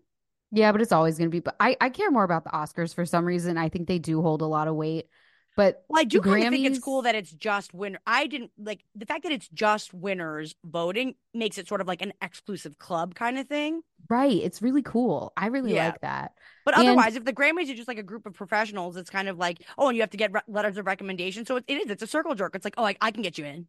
[0.53, 1.41] Yeah, but it's always going to be.
[1.41, 3.59] But I I care more about the Oscars for some reason.
[3.59, 5.09] I think they do hold a lot of weight.
[5.57, 7.99] But well, I do the kind of think it's cool that it's just winner.
[8.07, 12.03] I didn't like the fact that it's just winners voting makes it sort of like
[12.03, 13.81] an exclusive club kind of thing.
[14.11, 14.37] Right.
[14.37, 15.33] It's really cool.
[15.35, 15.87] I really Yeah.
[15.87, 16.33] like that.
[16.67, 19.29] But And- otherwise, if the Grammys are just like a group of professionals, it's kind
[19.29, 21.47] of like, oh, and you have to get re- letters of recommendation.
[21.47, 21.91] So it, it is.
[21.91, 22.55] It's a circle jerk.
[22.55, 23.67] It's like, oh, I, I can get you in.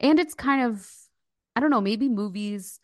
[0.00, 0.86] And it's kind of,
[1.56, 2.80] I don't know, maybe movies,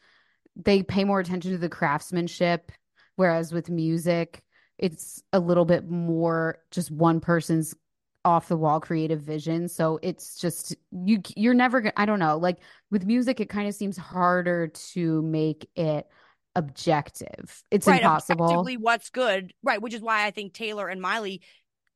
[0.57, 2.73] they pay more attention to the craftsmanship,
[3.17, 4.43] whereas with music,
[4.79, 7.75] it's a little bit more just one person's
[8.25, 9.69] off the wall creative vision.
[9.69, 12.59] So it's just you you're never gonna I don't know, like
[12.91, 16.07] with music it kind of seems harder to make it
[16.57, 17.63] objective.
[17.71, 18.01] It's right.
[18.01, 18.45] impossible.
[18.45, 19.53] Objectively, what's good.
[19.63, 19.81] Right.
[19.81, 21.43] Which is why I think Taylor and Miley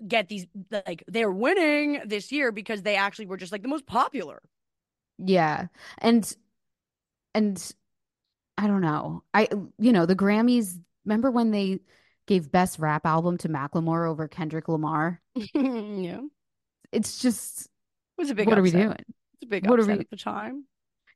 [0.07, 3.87] get these, like, they're winning this year because they actually were just like the most
[3.87, 4.41] popular.
[5.19, 5.67] Yeah.
[5.99, 6.31] And
[7.35, 7.73] and
[8.57, 9.23] I don't know.
[9.35, 11.81] I you know, the Grammys, remember when they
[12.29, 15.21] gave best rap album to Macklemore over Kendrick Lamar?
[15.55, 16.21] yeah.
[16.93, 17.69] It's just
[18.17, 18.93] was a big what are we doing?
[18.93, 20.64] It's a big What are upset we- at the time.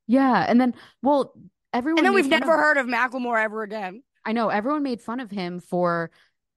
[0.08, 1.32] Yeah, and then well,
[1.72, 4.02] everyone And then we've never of- heard of Macklemore ever again.
[4.24, 6.10] I know everyone made fun of him for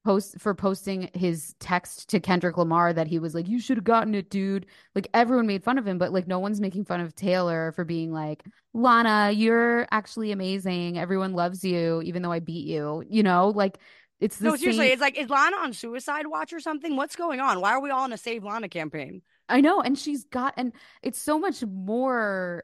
[0.04, 3.84] post for posting his text to Kendrick Lamar that he was like, "You should have
[3.84, 7.02] gotten it, dude." Like everyone made fun of him, but like no one's making fun
[7.02, 11.00] of Taylor for being like, "Lana, you're actually amazing.
[11.00, 13.80] Everyone loves you, even though I beat you." You know, like
[14.20, 14.94] it's the No, seriously, same.
[14.94, 16.96] it's like, is Lana on suicide watch or something?
[16.96, 17.60] What's going on?
[17.62, 19.22] Why are we all in a Save Lana campaign?
[19.50, 20.74] I know, and she's got, and
[21.04, 22.64] it's so much more,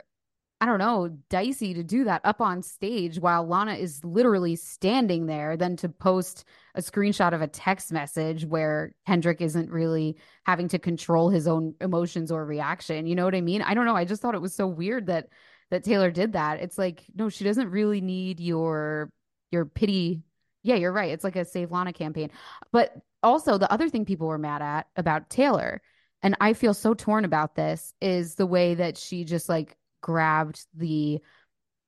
[0.60, 5.26] I don't know, dicey to do that up on stage while Lana is literally standing
[5.26, 10.68] there than to post a screenshot of a text message where Kendrick isn't really having
[10.70, 13.06] to control his own emotions or reaction.
[13.06, 13.62] You know what I mean?
[13.62, 13.96] I don't know.
[13.96, 15.28] I just thought it was so weird that
[15.70, 16.62] that Taylor did that.
[16.62, 19.12] It's like, no, she doesn't really need your
[19.52, 20.22] your pity.
[20.64, 21.12] Yeah, you're right.
[21.12, 22.30] It's like a Save Lana campaign.
[22.72, 25.82] But also the other thing people were mad at about Taylor
[26.24, 30.66] and I feel so torn about this is the way that she just like grabbed
[30.76, 31.20] the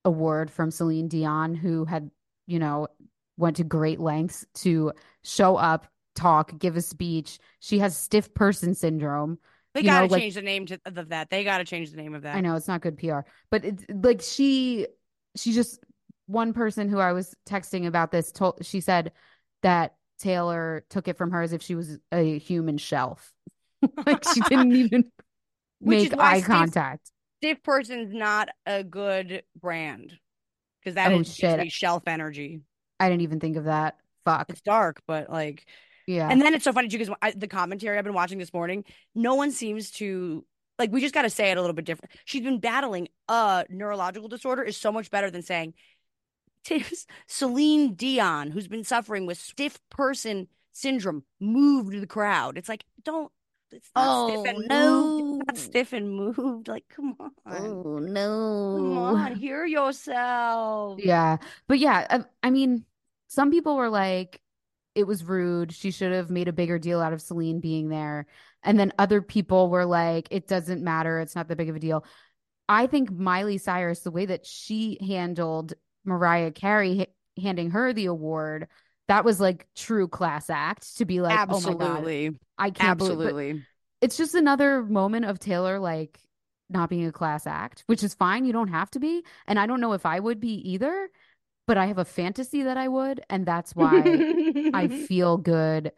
[0.05, 2.09] award from Celine Dion, who had,
[2.47, 2.87] you know,
[3.37, 4.91] went to great lengths to
[5.23, 7.39] show up, talk, give a speech.
[7.59, 9.37] She has stiff person syndrome.
[9.73, 11.29] They You got to like- change the name to of that.
[11.29, 12.35] They got to change the name of that.
[12.35, 14.87] I know it's not good PR, but it's like she,
[15.35, 15.79] she just
[16.27, 19.11] one person who I was texting about this told she said
[19.61, 23.33] that Taylor took it from her as if she was a human shelf.
[24.05, 25.11] like she didn't even
[25.81, 27.11] make eye contact.
[27.41, 30.13] Stiff person's not a good brand
[30.81, 31.71] because that Oh, is shit.
[31.71, 32.61] shelf energy.
[32.99, 33.97] I didn't even think of that.
[34.23, 34.49] Fuck.
[34.49, 35.65] It's dark, but like,
[36.07, 36.29] Yeah.
[36.29, 38.85] and then it's so funny too because I, the commentary I've been watching this morning,
[39.13, 40.45] no one seems to
[40.79, 40.91] like.
[40.91, 42.13] We just got to say it a little bit different.
[42.23, 45.73] She's been battling a neurological disorder is so much better than saying
[47.27, 52.57] Celine Dion, who's been suffering with stiff person syndrome, moved the crowd.
[52.57, 53.31] It's like don't.
[53.71, 54.69] It's not stiff Oh, and moved.
[54.69, 55.39] no.
[55.39, 56.67] It's not stiff and moved.
[56.67, 57.31] Like, come on.
[57.47, 58.75] oh no.
[58.77, 60.99] Come on, hear yourself.
[61.03, 61.37] Yeah.
[61.67, 62.85] But yeah, I, I mean,
[63.27, 64.39] some people were like,
[64.93, 65.73] it was rude.
[65.73, 68.27] She should have made a bigger deal out of Celine being there.
[68.61, 71.19] And then other people were like, it doesn't matter.
[71.19, 72.05] It's not that big of a deal.
[72.69, 75.73] I think Miley Cyrus, the way that she handled
[76.05, 77.09] Mariah Carey h-
[77.41, 78.67] handing her the award,
[79.07, 82.35] that was like true class act to be like, oh my god, Absolutely.
[82.57, 83.11] I can't believe.
[83.13, 83.61] Absolutely.
[84.01, 86.19] it's just another moment of Taylor like
[86.69, 88.45] not being a class act, which is fine.
[88.45, 91.09] You don't have to be, and I don't know if I would be either,
[91.67, 94.01] but I have a fantasy that I would, and that's why
[94.73, 95.91] I feel good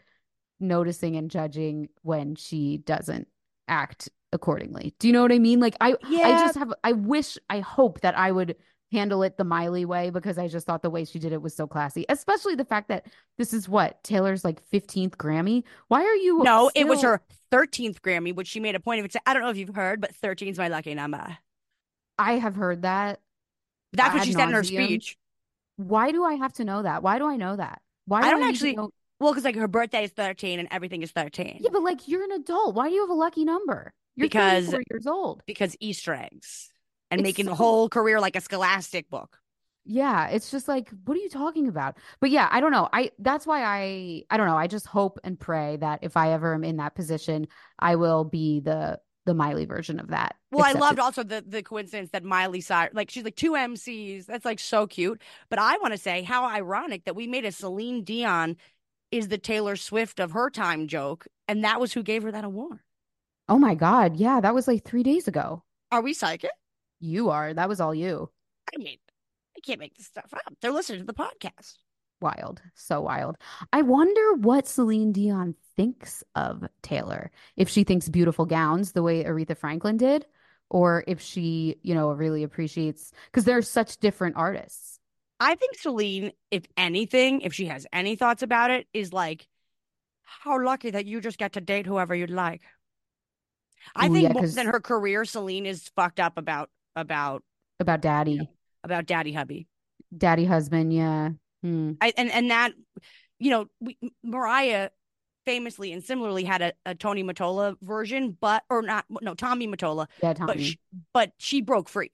[0.60, 3.28] noticing and judging when she doesn't
[3.68, 4.94] act accordingly.
[5.00, 5.60] Do you know what I mean?
[5.60, 8.56] Like I I just have I wish I hope that I would
[8.96, 11.56] handle it the Miley way because I just thought the way she did it was
[11.56, 12.06] so classy.
[12.10, 13.06] Especially the fact that
[13.38, 15.64] this is what Taylor's like 15th Grammy.
[15.88, 17.22] Why are you No, it was her
[17.52, 19.16] 13th Grammy, which she made a point of it.
[19.26, 21.38] I don't know if you've heard, but 13 is my lucky number.
[22.18, 23.20] I have heard that.
[23.94, 25.18] That's what she said in her speech.
[25.78, 27.04] Why do I have to know that?
[27.04, 27.82] Why do I know that?
[28.06, 28.90] Why do I don't to actually- know-
[29.20, 31.58] Well, because like her birthday is 13 and everything is 13.
[31.62, 32.76] Yeah, but like you're an adult.
[32.76, 33.94] Why do you have a lucky number?
[34.16, 35.44] You're Because- 34 years old.
[35.46, 36.72] because Easter eggs
[37.12, 39.40] and It's making the whole career like a scholastic book.
[39.88, 41.98] Yeah, it's just like, what are you talking about?
[42.20, 42.90] But yeah, I don't know.
[42.92, 44.58] I that's why I I don't know.
[44.58, 47.48] I just hope and pray that if I ever am in that position,
[47.78, 50.36] I will be the the Miley version of that.
[50.52, 53.56] Well, I loved it- also the the coincidence that Miley Cyrus, like she's like two
[53.56, 54.26] MCs.
[54.26, 55.22] That's like so cute.
[55.50, 58.58] But I want to say how ironic that we made a Celine Dion
[59.12, 62.44] is the Taylor Swift of her time joke, and that was who gave her that
[62.46, 62.80] award.
[63.50, 64.18] Oh my God.
[64.18, 65.64] Yeah, that was like three days ago.
[65.92, 66.52] Are we psychic?
[67.00, 67.54] You are.
[67.54, 68.30] That was all you.
[68.74, 68.98] I mean,
[69.56, 70.54] I can't make this stuff up.
[70.62, 71.76] They're listening to the podcast.
[72.22, 72.62] Wild.
[72.74, 73.38] So wild.
[73.74, 77.32] I wonder what Celine Dion thinks of Taylor.
[77.58, 80.26] If she thinks beautiful gowns the way Aretha Franklin did,
[80.70, 85.00] or if she, you know, really appreciates because they're such different artists.
[85.40, 89.48] I think Celine, if anything, if she has any thoughts about it, is like,
[90.24, 92.62] how lucky that you just get to date whoever you'd like.
[93.96, 97.44] I Ooh, think yeah, more than her career, Celine is fucked up about about
[97.80, 98.50] About daddy,
[98.84, 99.68] about daddy hubby.
[100.16, 100.94] daddy husband.
[100.94, 101.32] Yeah.
[101.62, 101.94] Hmm.
[102.02, 102.74] I, and and that,
[103.40, 104.90] you know, we, Mariah
[105.46, 110.08] famously and similarly had a, a Tony Mottola version, but or not no Tommy Mottola,
[110.22, 110.80] Yeah, but she,
[111.14, 112.12] but she broke free,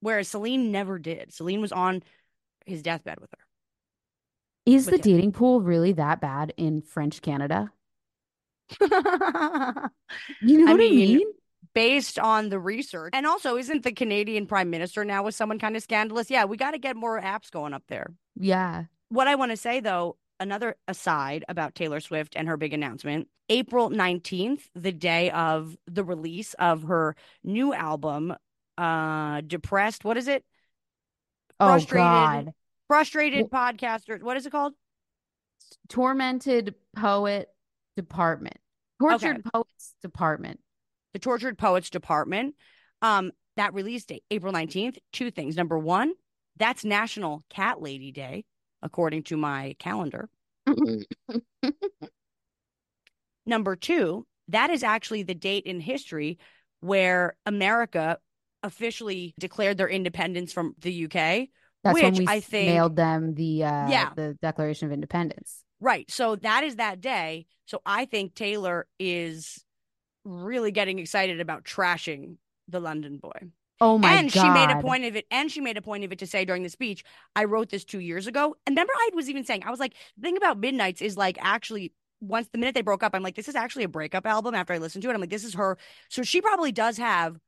[0.00, 1.32] whereas Celine never did.
[1.32, 2.02] Celine was on
[2.66, 3.44] his deathbed with her.
[4.66, 5.02] Is but the yeah.
[5.02, 7.72] dating pool really that bad in French Canada?
[10.40, 11.26] You know I what I mean, mean?
[11.74, 13.10] Based on the research.
[13.12, 16.30] And also, isn't the Canadian prime minister now with someone kind of scandalous?
[16.30, 18.12] Yeah, we got to get more apps going up there.
[18.36, 18.84] Yeah.
[19.08, 23.28] What I want to say though, another aside about Taylor Swift and her big announcement,
[23.48, 28.34] April 19th, the day of the release of her new album,
[28.76, 30.44] uh Depressed, what is it?
[31.58, 31.96] Oh Frustrated.
[32.04, 32.52] God.
[32.86, 34.22] Frustrated podcaster.
[34.22, 34.74] What is it called?
[35.88, 37.48] Tormented poet
[37.96, 38.56] department.
[39.00, 40.60] Tortured poets department.
[41.12, 42.54] The Tortured Poets Department.
[43.02, 44.98] Um, that release date, April 19th.
[45.12, 45.56] Two things.
[45.56, 46.12] Number one,
[46.56, 48.44] that's National Cat Lady Day,
[48.82, 50.28] according to my calendar.
[53.46, 56.38] Number two, that is actually the date in history
[56.80, 58.18] where America
[58.62, 61.48] officially declared their independence from the UK.
[61.84, 64.10] That's when Which we I think- mailed them the uh Yeah.
[64.14, 65.62] the Declaration of Independence.
[65.80, 66.10] Right.
[66.10, 67.46] So that is that day.
[67.66, 69.64] So I think Taylor is
[70.28, 72.36] really getting excited about trashing
[72.68, 73.50] the London boy.
[73.80, 74.18] Oh my god.
[74.18, 74.42] and God.
[74.42, 76.44] she made a point of it and she made a point of it to say
[76.44, 77.04] during the speech
[77.36, 79.94] i wrote this two years ago and remember i was even saying i was like
[80.16, 83.36] the thing about midnights is like actually once the minute they broke up i'm like
[83.36, 85.54] this is actually a breakup album after i listened to it i'm like this is
[85.54, 87.38] her so she probably does have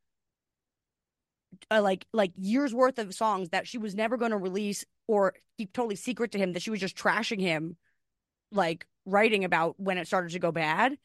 [1.71, 5.35] uh, like like years worth of songs that she was never going to release or
[5.59, 7.77] keep totally secret to him that she was just trashing him
[8.53, 10.97] like writing about when it started to go bad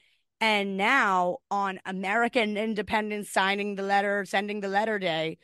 [0.42, 5.38] and now on American Independence signing the letter, sending the letter day,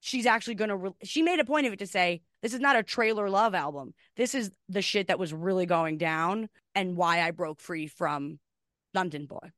[0.00, 2.60] she's actually going to, re- she made a point of it to say, this is
[2.60, 3.94] not a trailer love album.
[4.16, 8.38] This is the shit that was really going down and why I broke free from
[8.94, 9.50] London Boy.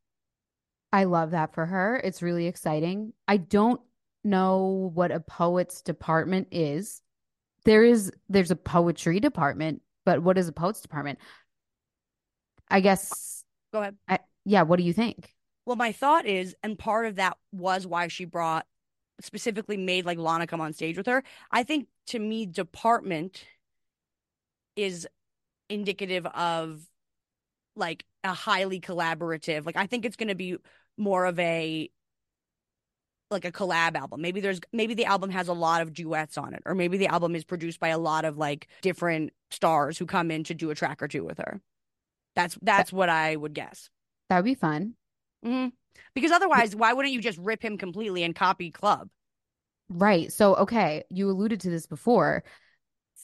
[0.93, 2.01] I love that for her.
[2.05, 3.13] It's really exciting.
[3.27, 3.81] I don't
[4.23, 7.03] know what a poet's department is.
[7.65, 11.19] There is there's a poetry department, but what is a poet's department?
[12.71, 13.97] I guess Go ahead.
[14.07, 15.35] I, yeah, what do you think?
[15.67, 18.67] Well, my thought is, and part of that was why she brought,
[19.21, 21.23] specifically made like Lana come on stage with her.
[21.51, 23.45] I think to me, department
[24.77, 25.07] is
[25.71, 26.83] indicative of
[27.77, 29.65] like a highly collaborative.
[29.65, 30.57] Like I think it's going to be
[30.97, 31.91] more of a
[33.31, 34.21] like a collab album.
[34.21, 37.09] Maybe there's maybe the album has a lot of duets on it, or maybe the
[37.09, 40.71] album is produced by a lot of like different stars who come in to do
[40.71, 41.61] a track or two with her.
[42.37, 43.91] That's that's what I would guess.
[44.29, 44.95] That would be fun.
[45.43, 45.69] hmm
[46.15, 49.09] Because otherwise, why wouldn't you just rip him completely and copy Club?
[49.89, 50.33] Right.
[50.33, 52.43] So, okay, you alluded to this before.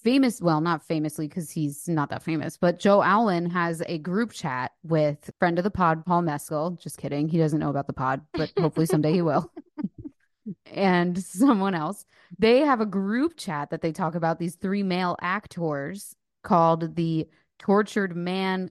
[0.05, 4.33] famous, well, not famously because he's not that famous, but Joe Alwyn has a group
[4.33, 6.73] chat with friend of the pod, Paul Mescal.
[6.73, 7.29] Just kidding.
[7.29, 9.51] He doesn't know about the pod, but hopefully someday he will.
[10.67, 12.05] and someone else.
[12.39, 17.29] They have a group chat that they talk about these three male actors called the
[17.59, 18.71] Tortured Man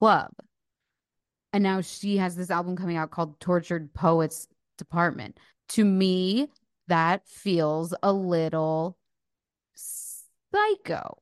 [0.00, 0.32] Club.
[1.52, 4.48] And now she has this album coming out called Tortured Poets
[4.78, 5.38] Department.
[5.70, 6.48] To me,
[6.88, 8.96] that feels a little
[9.74, 11.18] psycho.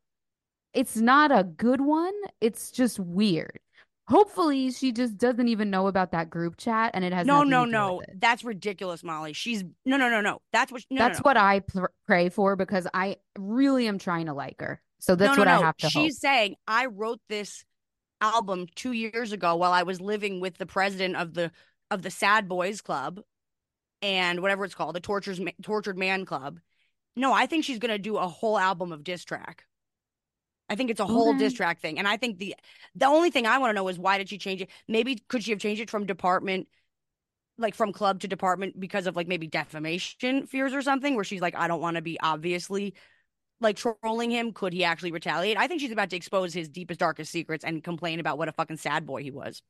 [0.72, 2.14] It's not a good one.
[2.40, 3.58] It's just weird.
[4.06, 7.64] Hopefully, she just doesn't even know about that group chat, and it has no, no,
[7.64, 8.02] no.
[8.16, 9.32] That's ridiculous, Molly.
[9.32, 10.40] She's no, no, no, no.
[10.52, 10.82] That's what.
[10.90, 11.28] No, that's no, no.
[11.28, 14.82] what I pr- pray for because I really am trying to like her.
[14.98, 15.46] So that's what.
[15.46, 16.20] I have to She's hope.
[16.20, 17.64] saying I wrote this
[18.20, 21.52] album two years ago while I was living with the president of the
[21.90, 23.20] of the Sad Boys Club
[24.02, 26.60] and whatever it's called, the Tortures Tortured Man Club.
[27.16, 29.66] No, I think she's gonna do a whole album of diss track.
[30.68, 31.34] I think it's a whole Okay.
[31.34, 32.54] diss track thing, and I think the
[32.94, 34.70] the only thing I want to know is why did she change it?
[34.86, 36.68] Maybe could she have changed it from department,
[37.58, 41.42] like from club to department because of like maybe defamation fears or something, where she's
[41.42, 42.94] like, I don't want to be obviously
[43.60, 44.52] like trolling him.
[44.52, 45.56] Could he actually retaliate?
[45.56, 48.52] I think she's about to expose his deepest, darkest secrets and complain about what a
[48.52, 49.62] fucking sad boy he was.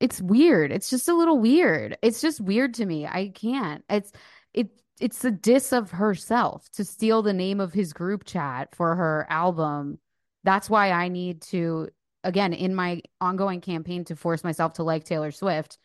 [0.00, 0.70] It's weird.
[0.70, 1.98] It's just a little weird.
[2.02, 3.06] It's just weird to me.
[3.06, 3.84] I can't.
[3.88, 4.12] It's
[4.54, 4.70] it
[5.00, 9.26] it's a diss of herself to steal the name of his group chat for her
[9.28, 9.98] album.
[10.44, 11.88] That's why I need to
[12.24, 15.78] again in my ongoing campaign to force myself to like Taylor Swift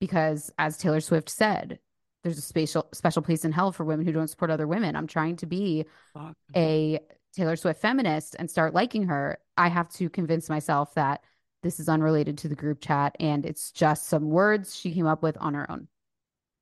[0.00, 1.78] because as Taylor Swift said,
[2.22, 4.96] there's a special special place in hell for women who don't support other women.
[4.96, 6.36] I'm trying to be Fuck.
[6.54, 7.00] a
[7.34, 11.22] Taylor Swift feminist and start liking her, I have to convince myself that
[11.62, 15.22] this is unrelated to the group chat and it's just some words she came up
[15.22, 15.88] with on her own.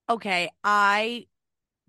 [0.08, 1.26] Okay, I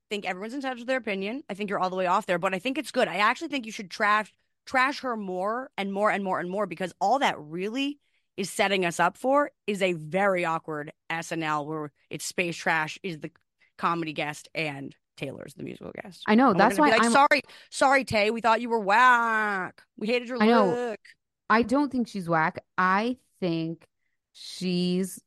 [0.10, 1.44] think everyone's entitled to their opinion.
[1.50, 3.08] I think you're all the way off there, but I think it's good.
[3.08, 4.34] I actually think you should trash
[4.66, 8.00] trash her more and more and more and more because all that really
[8.38, 13.20] is setting us up for is a very awkward SNL where it's space trash is
[13.20, 13.32] the
[13.82, 16.22] comedy guest and Taylor's the musical guest.
[16.28, 18.30] I know And that's why like, I'm sorry, sorry, Tay.
[18.30, 19.82] We thought you were whack.
[19.98, 20.68] We hated your I know.
[20.68, 21.00] look.
[21.50, 22.64] I don't think she's whack.
[22.78, 23.88] I think
[24.34, 25.20] she's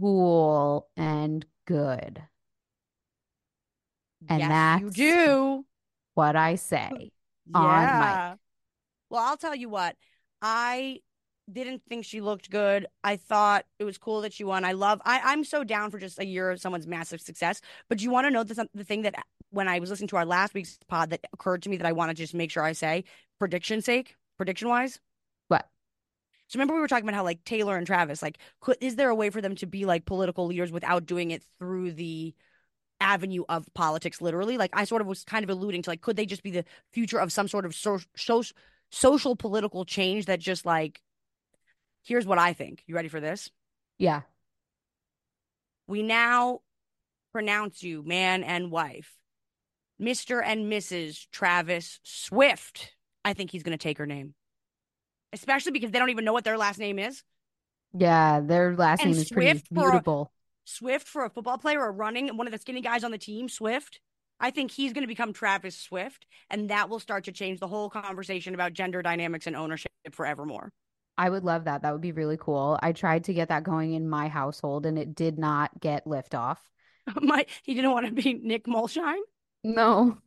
[0.00, 2.22] cool and good.
[4.28, 5.64] And yes, you do.
[6.14, 7.12] what I say.
[7.54, 8.38] on mic.
[9.10, 9.94] Well, I'll tell you what.
[10.40, 10.98] I
[11.52, 12.86] didn't think she looked good.
[13.04, 14.64] I thought it was cool that she won.
[14.64, 15.00] I love.
[15.04, 17.60] I, I'm so down for just a year of someone's massive success.
[17.88, 19.14] But you want to know the the thing that
[19.50, 21.92] when I was listening to our last week's pod that occurred to me that I
[21.92, 23.04] want to just make sure I say
[23.38, 24.98] prediction sake, prediction wise.
[25.48, 25.68] What?
[26.48, 29.10] So remember we were talking about how like Taylor and Travis, like, could, is there
[29.10, 32.34] a way for them to be like political leaders without doing it through the
[33.00, 34.56] avenue of politics, literally?
[34.56, 36.64] Like I sort of was kind of alluding to like, could they just be the
[36.92, 38.42] future of some sort of so, so,
[38.90, 41.00] social political change that just like,
[42.02, 42.82] here's what I think.
[42.86, 43.50] You ready for this?
[43.98, 44.22] Yeah.
[45.86, 46.60] We now
[47.32, 49.12] pronounce you man and wife,
[50.00, 50.42] Mr.
[50.44, 51.26] and Mrs.
[51.30, 52.94] Travis Swift.
[53.24, 54.34] I think he's going to take her name,
[55.32, 57.22] especially because they don't even know what their last name is.
[57.94, 60.24] Yeah, their last And name is pretty Swift for a-
[60.64, 63.48] Swift for a football player or running one of the skinny guys on the team,
[63.48, 64.00] Swift.
[64.40, 67.68] I think he's going to become Travis Swift, and that will start to change the
[67.68, 70.72] whole conversation about gender dynamics and ownership forevermore.
[71.18, 71.82] I would love that.
[71.82, 72.78] That would be really cool.
[72.82, 76.34] I tried to get that going in my household and it did not get lift
[76.34, 76.60] off.
[77.20, 79.20] My, he didn't want to be Nick Mulshine.
[79.64, 80.18] No,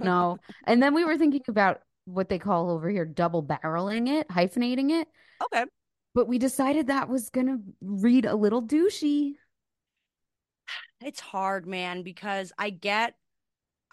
[0.00, 0.38] no.
[0.66, 4.90] And then we were thinking about what they call over here double barreling it, hyphenating
[4.90, 5.08] it.
[5.44, 5.64] Okay.
[6.14, 9.32] But we decided that was going to read a little douchey.
[11.02, 13.14] It's hard, man, because I get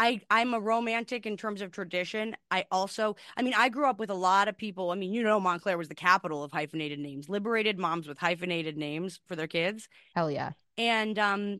[0.02, 2.36] I I'm a romantic in terms of tradition.
[2.50, 4.90] I also I mean, I grew up with a lot of people.
[4.90, 7.30] I mean, you know Montclair was the capital of hyphenated names.
[7.30, 9.88] Liberated moms with hyphenated names for their kids.
[10.16, 10.54] Hell yeah.
[10.76, 11.60] And um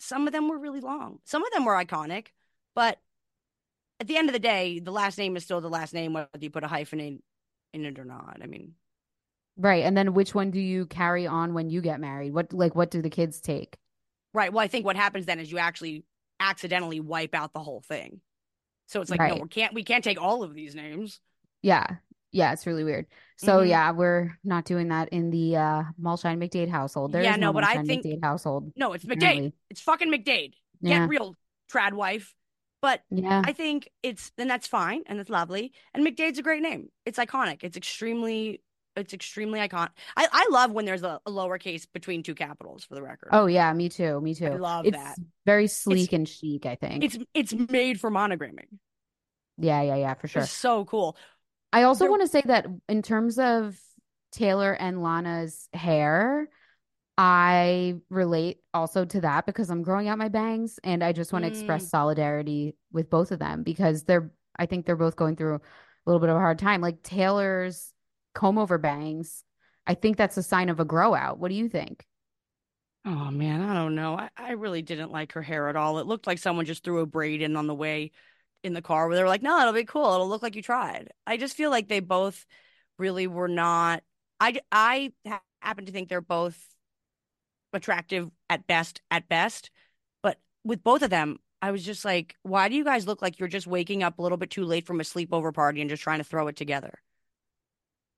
[0.00, 1.20] some of them were really long.
[1.24, 2.26] Some of them were iconic,
[2.74, 2.98] but
[4.00, 6.28] at the end of the day, the last name is still the last name whether
[6.40, 7.22] you put a hyphen in,
[7.72, 8.38] in it or not.
[8.42, 8.74] I mean,
[9.56, 9.84] Right.
[9.84, 12.34] And then which one do you carry on when you get married?
[12.34, 13.76] What like what do the kids take?
[14.32, 14.52] Right.
[14.52, 16.04] Well, I think what happens then is you actually
[16.48, 18.20] accidentally wipe out the whole thing.
[18.86, 21.20] So it's like, no, we can't we can't take all of these names.
[21.62, 21.86] Yeah.
[22.32, 23.06] Yeah, it's really weird.
[23.36, 23.68] So Mhm.
[23.68, 27.12] yeah, we're not doing that in the uh Mulshine McDade household.
[27.12, 28.72] There Yeah, no, no, but I think- McDade household.
[28.76, 29.16] No, it's McDade.
[29.16, 29.52] apparently.
[29.70, 30.54] It's fucking McDade.
[30.80, 31.00] Yeah.
[31.00, 31.36] Get real,
[31.72, 32.34] trad wife.
[32.82, 33.40] But Yeah.
[33.44, 35.72] I think it's then that's fine and that's lovely.
[35.94, 36.90] And McDade's a great name.
[37.06, 37.62] It's iconic.
[37.62, 38.60] It's extremely
[38.96, 39.90] it's extremely iconic.
[40.16, 43.30] I, I love when there's a, a lowercase between two capitals for the record.
[43.32, 44.20] Oh yeah, me too.
[44.20, 44.50] Me too.
[44.50, 45.16] love it's that.
[45.46, 47.04] very sleek and chic, I think.
[47.04, 48.68] It's it's made for monogramming.
[49.58, 50.42] Yeah, yeah, yeah, for sure.
[50.42, 51.16] It's so cool.
[51.72, 53.76] I also There- want to say that in terms of
[54.32, 56.48] Taylor and Lana's hair,
[57.16, 61.44] I relate also to that because I'm growing out my bangs and I just want
[61.44, 61.88] to express Mm.
[61.88, 65.60] solidarity with both of them because they're, I think they're both going through a
[66.06, 66.80] little bit of a hard time.
[66.80, 67.93] Like Taylor's
[68.34, 69.44] comb over bangs,
[69.86, 71.38] I think that's a sign of a grow out.
[71.38, 72.06] What do you think?
[73.06, 74.16] Oh man, I don't know.
[74.16, 75.98] I, I really didn't like her hair at all.
[75.98, 78.12] It looked like someone just threw a braid in on the way
[78.62, 80.14] in the car where they were like, no, it'll be cool.
[80.14, 81.12] It'll look like you tried.
[81.26, 82.46] I just feel like they both
[82.98, 84.02] really were not.
[84.40, 86.58] I, I ha- happen to think they're both
[87.74, 89.70] attractive at best, at best.
[90.22, 93.38] But with both of them, I was just like, why do you guys look like
[93.38, 96.02] you're just waking up a little bit too late from a sleepover party and just
[96.02, 97.02] trying to throw it together?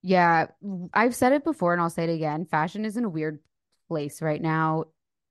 [0.03, 0.47] Yeah,
[0.95, 2.47] I've said it before and I'll say it again.
[2.47, 3.41] Fashion is in a weird
[3.89, 4.85] place right now.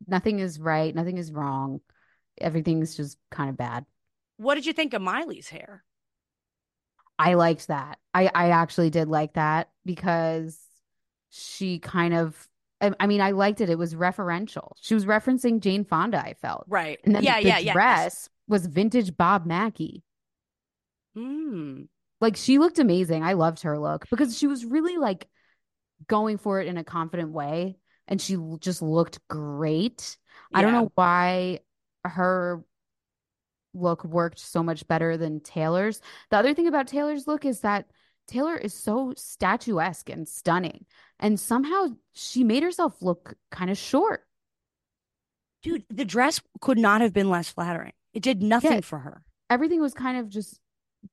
[0.07, 1.79] Nothing is right, nothing is wrong.
[2.39, 3.85] Everything's just kind of bad.
[4.37, 5.83] What did you think of Miley's hair?
[7.17, 7.99] I liked that.
[8.13, 10.59] I I actually did like that because
[11.29, 12.49] she kind of
[12.81, 13.69] I, I mean, I liked it.
[13.69, 14.73] It was referential.
[14.81, 16.65] She was referencing Jane Fonda, I felt.
[16.67, 16.99] Right.
[17.05, 17.73] And then yeah, the yeah, yeah.
[17.73, 20.03] dress was vintage Bob Mackie.
[21.17, 21.87] Mm.
[22.25, 23.21] Like she looked amazing.
[23.23, 25.27] I loved her look because she was really like
[26.07, 30.17] going for it in a confident way and she just looked great.
[30.51, 31.59] I don't know why
[32.03, 32.63] her
[33.75, 36.01] look worked so much better than Taylor's.
[36.31, 37.85] The other thing about Taylor's look is that
[38.27, 40.87] Taylor is so statuesque and stunning.
[41.19, 44.25] And somehow she made herself look kind of short.
[45.61, 47.93] Dude, the dress could not have been less flattering.
[48.13, 48.81] It did nothing Yeah.
[48.81, 49.21] for her.
[49.51, 50.59] Everything was kind of just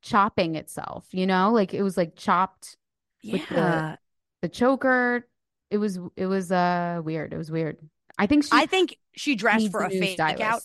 [0.00, 1.52] chopping itself, you know?
[1.52, 2.76] Like it was like chopped
[3.24, 3.96] with the- Yeah.
[4.40, 5.26] the choker.
[5.70, 7.32] It was it was uh weird.
[7.32, 7.78] It was weird.
[8.18, 10.62] I think she I think she dressed for a fake out.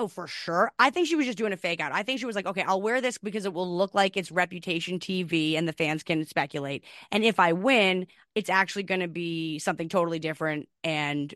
[0.00, 0.70] Oh, for sure.
[0.78, 1.90] I think she was just doing a fake out.
[1.90, 4.30] I think she was like, okay, I'll wear this because it will look like it's
[4.30, 6.84] reputation TV and the fans can speculate.
[7.10, 11.34] And if I win, it's actually going to be something totally different and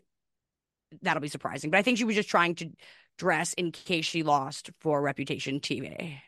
[1.01, 1.71] that'll be surprising.
[1.71, 2.69] But I think she was just trying to
[3.17, 6.19] dress in case she lost for reputation TV.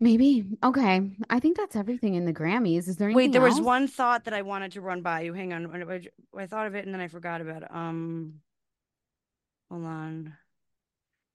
[0.00, 0.44] Maybe.
[0.62, 1.10] Okay.
[1.28, 2.86] I think that's everything in the Grammys.
[2.88, 5.32] Is there anything Wait, there was one thought that I wanted to run by you.
[5.34, 6.10] Hang on.
[6.36, 7.74] I- thought of it and then I forgot about it.
[7.74, 8.34] Um,
[9.70, 10.34] hold on.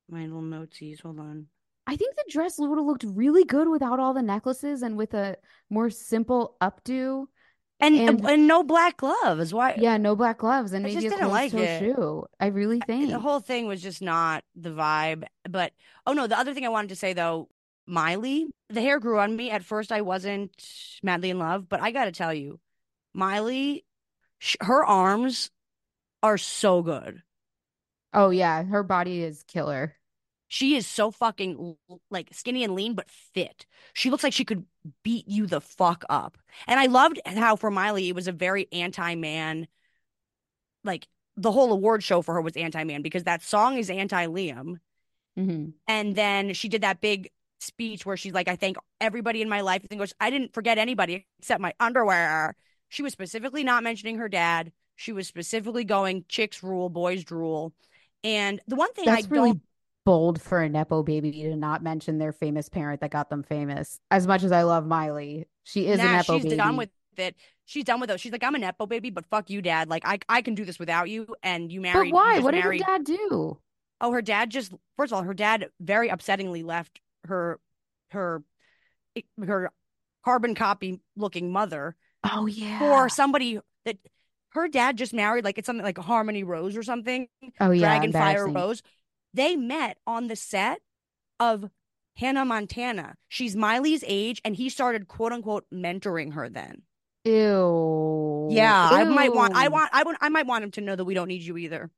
[0.10, 1.02] My little notesies.
[1.02, 1.48] Hold on.
[1.86, 5.14] I think the dress would have looked really good without all the necklaces and with
[5.14, 5.36] a
[5.70, 7.26] more simple updo.
[7.82, 9.54] And And- and, no black gloves.
[9.54, 9.76] Why?
[9.78, 11.80] Yeah, no black gloves and I maybe just a didn't like it.
[11.80, 12.24] shoe.
[12.40, 13.10] I really think.
[13.12, 15.26] The whole thing was just not the vibe.
[15.50, 15.74] But
[16.08, 17.50] oh no, the other thing I wanted to say though,
[17.86, 19.50] Miley, the hair grew on me.
[19.52, 20.52] At first, I wasn't
[21.04, 22.60] madly in love, but I got to tell you,
[23.14, 23.86] Miley,
[24.40, 25.52] sh- her arms
[26.24, 27.24] are so good.
[28.14, 29.96] Oh yeah, her body is killer.
[30.48, 31.78] She is so fucking
[32.12, 33.66] like skinny and lean, but fit.
[33.94, 34.66] She looks like she could
[35.04, 36.38] beat you the fuck up.
[36.68, 39.68] And I loved how for Miley, it was a very anti-man.
[40.84, 41.08] Like
[41.38, 44.78] the whole award show for her was anti-man because that song is anti-Liam.
[45.36, 47.30] hmm And then she did that big
[47.64, 49.84] speech where she's like, I thank everybody in my life.
[49.90, 52.56] And goes, I didn't forget anybody except my underwear.
[52.90, 54.72] She was specifically not mentioning her dad.
[54.96, 57.74] She was specifically going, chicks rule, boys drool.
[58.24, 59.60] And the one thing That's I really
[60.06, 64.00] bold for a nepo baby to not mention their famous parent that got them famous.
[64.12, 66.56] As much as I love Miley, she is a nah, nepo she's baby.
[66.58, 67.36] done with it.
[67.66, 68.20] She's done with it.
[68.20, 69.90] She's like, I'm a nepo baby, but fuck you, dad.
[69.90, 71.36] Like I I can do this without you.
[71.42, 72.08] And you But married.
[72.10, 72.40] you why?
[72.40, 73.60] What did her dad do?
[74.02, 77.60] Oh, her dad just first of all, her dad very upsettingly left her
[78.10, 78.44] her
[79.46, 79.72] her
[80.24, 82.80] carbon copy looking mother Oh yeah.
[82.80, 83.98] for somebody that
[84.50, 87.28] her dad just married, like it's something like Harmony Rose or something,
[87.60, 88.48] oh yeah, Dragon Fire.
[88.48, 88.82] Rose.
[89.34, 90.80] They met on the set
[91.40, 91.70] of
[92.18, 93.16] Hannah Montana.
[93.28, 96.84] She's Miley's age, and he started quote unquote mentoring her then.
[97.26, 98.50] Ew.
[98.52, 101.06] Yeah, I might want, I want, I want, I might want him to know that
[101.06, 101.90] we don't need you either.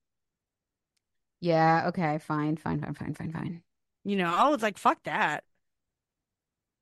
[1.41, 3.61] Yeah, okay, fine, fine, fine, fine, fine, fine.
[4.05, 5.43] You know, it's like fuck that.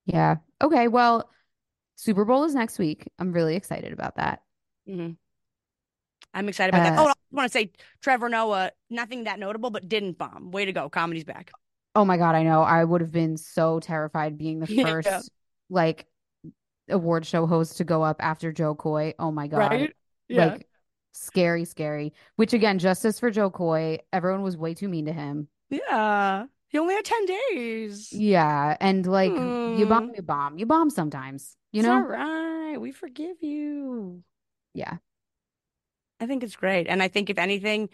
[0.06, 0.38] Yeah.
[0.62, 1.30] Okay, well,
[1.96, 3.10] Super Bowl is next week.
[3.20, 4.44] I'm really excited about that.
[4.86, 5.18] hmm
[6.34, 7.00] I'm excited about that.
[7.00, 7.72] Uh, Oh, I want to say
[8.02, 10.52] Trevor Noah, nothing that notable, but didn't bomb.
[10.52, 11.52] Way to go, comedy's back.
[11.96, 12.62] Oh my God, I know.
[12.64, 14.84] I would have been so terrified being the Yeah.
[14.84, 15.30] first
[15.70, 16.08] like
[16.90, 19.14] award show host to go up after Jo Koy.
[19.20, 19.60] Oh my God.
[19.70, 19.96] Right.
[20.30, 20.68] Like
[21.14, 22.14] scary, scary.
[22.38, 24.00] Which again, justice for Jo Koy.
[24.14, 25.48] Everyone was way too mean to him.
[25.70, 26.48] yeah.
[26.74, 28.12] He only had 10 days.
[28.12, 28.76] Yeah.
[28.82, 29.38] And like you
[29.86, 30.16] bomb, Mm.
[30.18, 30.58] you bomb.
[30.58, 31.94] You bomb sometimes, you It's know?
[31.94, 32.78] all right.
[32.82, 34.24] We forgive you.
[34.74, 34.98] Yeah.
[36.20, 36.88] I think it's great.
[36.88, 37.90] And I think if anything,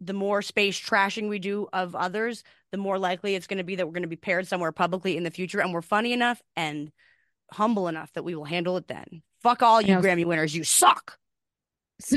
[0.00, 3.74] the more space trashing we do of others, the more likely it's going to be
[3.76, 5.60] that we're going to be paired somewhere publicly in the future.
[5.60, 6.92] And we're funny enough and
[7.50, 9.22] humble enough that we will handle it then.
[9.42, 10.54] Fuck all you Grammy winners.
[10.54, 11.18] You suck.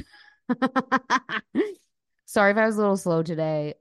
[2.25, 3.73] Sorry if I was a little slow today.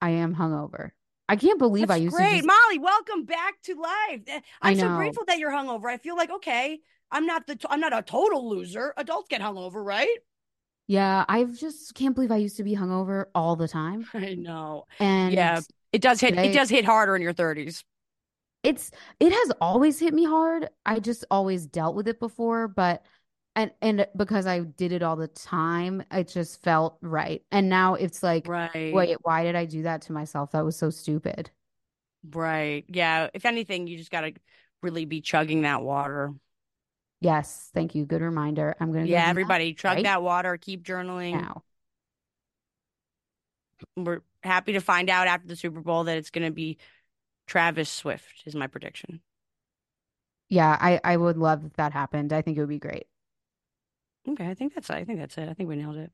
[0.00, 0.90] I am hungover.
[1.28, 2.30] I can't believe I That's used great.
[2.30, 4.20] to just Molly, welcome back to life.
[4.26, 5.86] Eh, I I'm so grateful that you're hungover.
[5.86, 8.92] I feel like, okay, I'm not the, I'm not a total loser.
[8.96, 10.18] Adults get hungover, right?
[10.86, 14.06] Yeah, I just can't believe I used to be hungover all the time.
[14.14, 14.84] I know.
[15.00, 15.60] And Yeah.
[15.92, 17.84] It does hit, Today- it does hit harder in your 30s.
[18.64, 20.68] it's it has always hit me hard.
[20.84, 23.02] I just always dealt with it before, but
[23.56, 27.42] and and because I did it all the time, it just felt right.
[27.52, 28.92] And now it's like, Right.
[28.92, 30.52] wait, why did I do that to myself?
[30.52, 31.50] That was so stupid.
[32.32, 32.84] Right.
[32.88, 33.28] Yeah.
[33.34, 34.32] If anything, you just got to
[34.82, 36.32] really be chugging that water.
[37.20, 38.04] Yes, thank you.
[38.04, 38.76] Good reminder.
[38.80, 39.24] I'm gonna go do Yeah.
[39.24, 40.56] that Everybody, chug right that water.
[40.56, 41.32] Keep journaling.
[41.32, 41.64] now.
[43.96, 46.78] We're happy to find out after the Super Bowl that it's going to be
[47.46, 49.20] Travis Swift, is my prediction.
[50.48, 52.32] Yeah, I I would love if that happened.
[52.32, 53.06] I think it would be great.
[54.28, 54.48] Okay.
[54.48, 55.48] I think that's, I think that's it.
[55.48, 56.10] I think we nailed it.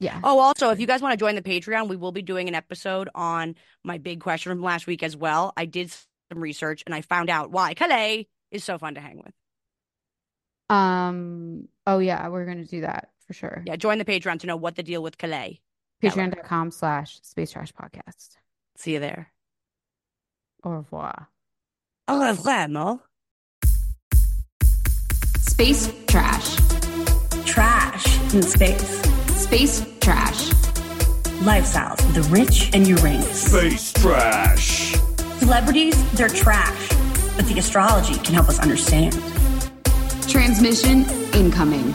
[0.00, 0.20] Yeah.
[0.24, 2.56] Oh, also, if you guys want to join the Patreon, we will be doing an
[2.56, 3.54] episode on
[3.84, 5.52] my big question from last week as well.
[5.56, 9.18] I did some research and I found out why Calais is so fun to hang
[9.18, 9.32] with.
[10.68, 11.68] Um.
[11.86, 13.62] Oh yeah, we're gonna do that for sure.
[13.66, 15.60] Yeah, join the Patreon to know what the deal with Calais.
[16.02, 18.36] Patreon.com slash Space Trash Podcast.
[18.76, 19.30] See you there.
[20.64, 21.28] Au revoir.
[22.08, 23.00] Au revoir, Mo.
[25.36, 26.71] Space trash.
[27.52, 29.02] Trash in space.
[29.38, 30.48] Space trash.
[31.44, 33.42] Lifestyles of the rich and Uranus.
[33.42, 34.94] Space trash.
[35.38, 36.88] Celebrities, they're trash.
[37.36, 39.12] But the astrology can help us understand.
[40.30, 41.94] Transmission incoming.